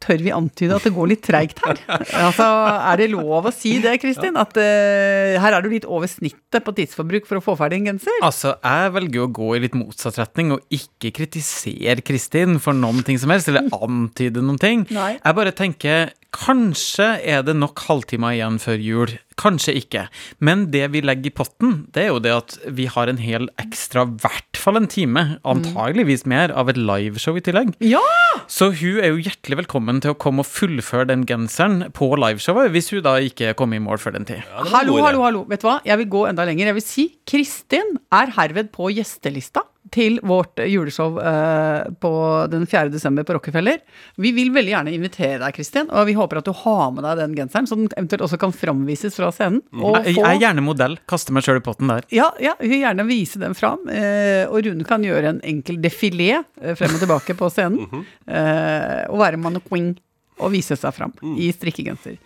tør 0.04 0.22
vi 0.26 0.34
antyde 0.36 0.76
at 0.78 0.86
det 0.86 0.94
går 0.96 1.10
litt 1.12 1.24
treigt 1.26 1.62
her? 1.66 1.80
altså, 2.26 2.48
Er 2.76 3.00
det 3.02 3.10
lov 3.14 3.50
å 3.50 3.54
si 3.54 3.76
det, 3.84 3.96
Kristin? 4.04 4.38
At 4.40 4.58
uh, 4.58 5.36
her 5.42 5.58
er 5.58 5.66
du 5.66 5.70
litt 5.72 5.88
over 5.88 6.10
snittet 6.12 6.66
på 6.66 6.76
tidsforbruk 6.78 7.30
for 7.30 7.40
å 7.40 7.46
få 7.46 7.58
ferdig 7.60 7.82
en 7.82 7.92
genser? 7.94 8.20
Altså, 8.26 8.56
jeg 8.60 8.94
velger 8.96 9.26
å 9.26 9.32
gå 9.40 9.52
i 9.56 9.64
litt 9.66 9.78
motsatt 9.78 10.20
retning 10.22 10.54
og 10.56 10.76
ikke 10.76 11.14
kritisere 11.16 12.04
Kristin 12.06 12.60
for 12.64 12.78
noen 12.78 13.04
ting 13.06 13.20
som 13.22 13.34
helst, 13.34 13.50
eller 13.52 13.70
antyde 13.76 14.44
noen 14.44 14.62
ting. 14.62 14.86
Nei. 14.96 15.16
Jeg 15.20 15.40
bare 15.40 15.56
tenker 15.56 16.14
kanskje 16.36 17.08
er 17.24 17.44
det 17.48 17.56
nok 17.58 17.82
halvtimer 17.88 18.36
igjen 18.36 18.60
før 18.62 18.82
jul. 18.82 19.14
Kanskje 19.40 19.74
ikke. 19.80 20.06
Men 20.44 20.70
det 20.72 20.86
vi 20.94 21.02
legger 21.04 21.32
i 21.32 21.36
potten, 21.36 21.74
det 21.96 22.06
er 22.06 22.14
jo 22.14 22.22
det 22.24 22.32
at 22.36 22.56
vi 22.78 22.88
har 22.92 23.12
en 23.12 23.20
hel 23.20 23.50
ekstra, 23.62 24.06
i 24.08 24.22
hvert 24.24 24.60
fall 24.60 24.80
en 24.80 24.88
time, 24.92 25.26
antageligvis 25.48 26.26
mer, 26.30 26.54
av 26.56 26.72
et 26.72 26.80
liveshow 26.80 27.36
i 27.40 27.44
tillegg. 27.44 27.76
Ja! 27.84 28.04
Så 28.52 28.72
hun 28.80 29.02
er 29.02 29.12
jo 29.12 29.22
hjertelig 29.26 29.60
velkommen 29.64 30.00
til 30.04 30.14
å 30.14 30.20
komme 30.20 30.46
og 30.46 30.50
fullføre 30.50 31.10
den 31.12 31.26
genseren 31.28 31.90
på 31.96 32.12
liveshowet, 32.22 32.72
hvis 32.76 32.92
hun 32.94 33.04
da 33.06 33.18
ikke 33.24 33.54
kommer 33.60 33.80
i 33.80 33.84
mål 33.84 34.02
før 34.02 34.18
den 34.18 34.28
tid. 34.32 34.44
Ja, 34.44 34.66
Hallo, 34.76 35.00
hallo, 35.04 35.24
hallo. 35.28 35.46
Vet 35.52 35.64
du 35.64 35.70
hva? 35.70 35.80
Jeg 35.88 36.04
vil 36.04 36.12
gå 36.16 36.26
enda 36.32 36.48
lenger. 36.48 36.72
Jeg 36.72 36.80
vil 36.80 36.88
si 36.88 37.08
Kristin 37.28 37.96
er 38.16 38.36
herved 38.40 38.72
på 38.76 38.92
gjestelista 38.96 39.68
til 39.94 40.16
vårt 40.26 40.58
juleshow 40.66 41.20
eh, 41.22 41.84
på 42.02 42.12
den 42.50 42.64
4. 42.66 42.90
desember 42.90 43.24
på 43.28 43.36
Rockefeller. 43.38 43.78
Vi 44.18 44.32
vil 44.34 44.50
veldig 44.56 44.72
gjerne 44.74 44.94
invitere 44.96 45.38
deg, 45.44 45.54
Kristin, 45.54 45.92
og 45.94 46.08
vi 46.10 46.16
håper 46.18 46.40
at 46.42 46.48
du 46.50 46.54
har 46.64 46.90
med 46.96 47.06
deg 47.06 47.20
den 47.22 47.36
genseren, 47.38 47.68
så 47.70 47.78
den 47.78 47.90
eventuelt 47.94 48.24
også 48.26 48.40
kan 48.42 48.56
framvises 48.56 49.16
fra 49.20 49.30
scenen. 49.36 49.62
Og 49.78 50.00
Jeg, 50.02 50.16
jeg 50.18 50.26
er 50.26 50.42
gjerne 50.42 50.64
modell. 50.66 50.98
Kaste 51.10 51.36
meg 51.36 51.46
sjøl 51.46 51.62
i 51.62 51.66
potten 51.66 51.92
der. 51.94 52.08
ja, 52.16 52.32
ja, 52.42 52.56
vi 52.60 52.72
vil 52.74 52.82
gjerne 52.82 53.06
vise 53.10 53.40
den 53.44 53.54
fram. 53.58 53.86
Eh, 53.94 54.44
og 54.50 54.66
Rune 54.66 54.88
kan 54.90 55.06
gjøre 55.06 55.36
en 55.36 55.42
enkel 55.46 55.78
defilé 55.84 56.32
eh, 56.40 56.74
frem 56.80 56.98
og 56.98 57.04
tilbake 57.06 57.38
på 57.38 57.52
scenen. 57.54 57.86
eh, 58.26 59.04
og 59.12 59.20
være 59.22 59.38
mannequin 59.38 59.94
og 60.42 60.52
vise 60.52 60.76
seg 60.76 60.92
fram 60.98 61.14
i 61.40 61.52
strikkegenser. 61.56 62.18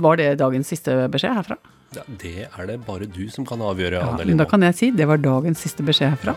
Var 0.00 0.16
det 0.18 0.30
dagens 0.40 0.70
siste 0.72 0.94
beskjed 1.12 1.34
herfra? 1.36 1.58
Ja, 1.96 2.02
det 2.20 2.46
er 2.46 2.66
det 2.68 2.76
bare 2.84 3.06
du 3.08 3.22
som 3.32 3.46
kan 3.48 3.62
avgjøre, 3.64 4.00
Ja, 4.02 4.12
Anne 4.12 4.26
men 4.28 4.40
da 4.40 4.44
kan 4.48 4.60
jeg 4.66 4.76
si 4.76 4.90
det 4.92 5.06
var 5.08 5.16
dagens 5.22 5.62
siste 5.64 5.84
beskjed 5.86 6.12
herfra. 6.12 6.36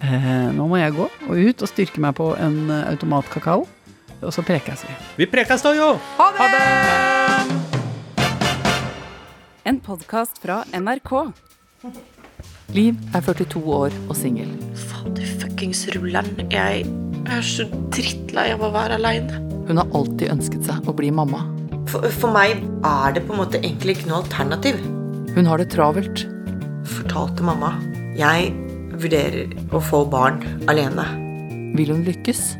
Eh, 0.00 0.50
nå 0.56 0.66
må 0.70 0.78
jeg 0.80 0.94
gå 0.96 1.04
og 1.06 1.34
ut 1.36 1.64
og 1.64 1.70
styrke 1.70 2.00
meg 2.02 2.16
på 2.16 2.30
en 2.40 2.70
eh, 2.72 2.86
automatkakao. 2.94 3.66
Og 4.24 4.32
så 4.32 4.40
prekes 4.46 4.86
vi. 4.88 4.94
Vi 5.20 5.26
prekes 5.28 5.60
da, 5.64 5.74
jo! 5.76 5.90
Ha 6.16 6.48
det! 6.54 6.62
En 9.68 9.80
podkast 9.84 10.40
fra 10.40 10.62
NRK. 10.72 11.12
Liv 12.72 12.96
er 13.12 13.24
42 13.24 13.60
år 13.76 13.96
og 14.08 14.16
singel. 14.16 14.48
Fader 14.88 15.28
fuckings 15.42 15.84
rulleren. 15.94 16.48
Jeg 16.52 16.86
er 17.28 17.44
så 17.44 17.68
drittlei 17.92 18.50
av 18.54 18.64
å 18.64 18.72
være 18.74 18.96
aleine. 19.00 19.40
Hun 19.68 19.80
har 19.80 19.92
alltid 19.96 20.32
ønsket 20.32 20.64
seg 20.68 20.88
å 20.88 20.96
bli 20.96 21.12
mamma. 21.12 21.44
For, 21.92 22.08
for 22.12 22.32
meg 22.32 22.64
er 22.84 23.16
det 23.16 23.24
på 23.28 23.36
en 23.36 23.42
måte 23.44 23.60
egentlig 23.60 23.98
ikke 23.98 24.10
noe 24.10 24.22
alternativ. 24.24 24.80
Hun 25.34 25.48
har 25.50 25.58
det 25.58 25.72
travelt. 25.72 26.26
Fortalte 26.86 27.42
mamma. 27.42 27.72
Jeg 28.14 28.52
vurderer 29.02 29.50
å 29.74 29.80
få 29.82 30.04
barn 30.06 30.38
alene. 30.70 31.02
Vil 31.74 31.90
hun 31.90 32.04
lykkes? 32.06 32.52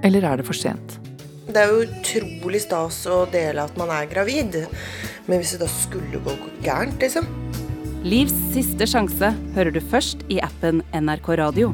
Eller 0.00 0.24
er 0.24 0.40
det 0.40 0.46
for 0.48 0.56
sent? 0.56 0.96
Det 1.52 1.60
er 1.60 1.68
jo 1.68 1.84
utrolig 1.84 2.62
stas 2.64 3.02
å 3.12 3.26
dele 3.28 3.66
at 3.68 3.76
man 3.76 3.92
er 3.92 4.08
gravid. 4.08 4.56
Men 5.28 5.42
hvis 5.42 5.52
det 5.52 5.60
da 5.66 5.68
skulle 5.68 6.22
gå 6.24 6.38
gærent, 6.64 6.96
liksom 7.02 7.28
Livs 8.02 8.32
siste 8.50 8.88
sjanse 8.88 9.28
hører 9.54 9.70
du 9.70 9.78
først 9.92 10.24
i 10.32 10.40
appen 10.42 10.80
NRK 10.96 11.28
Radio. 11.38 11.68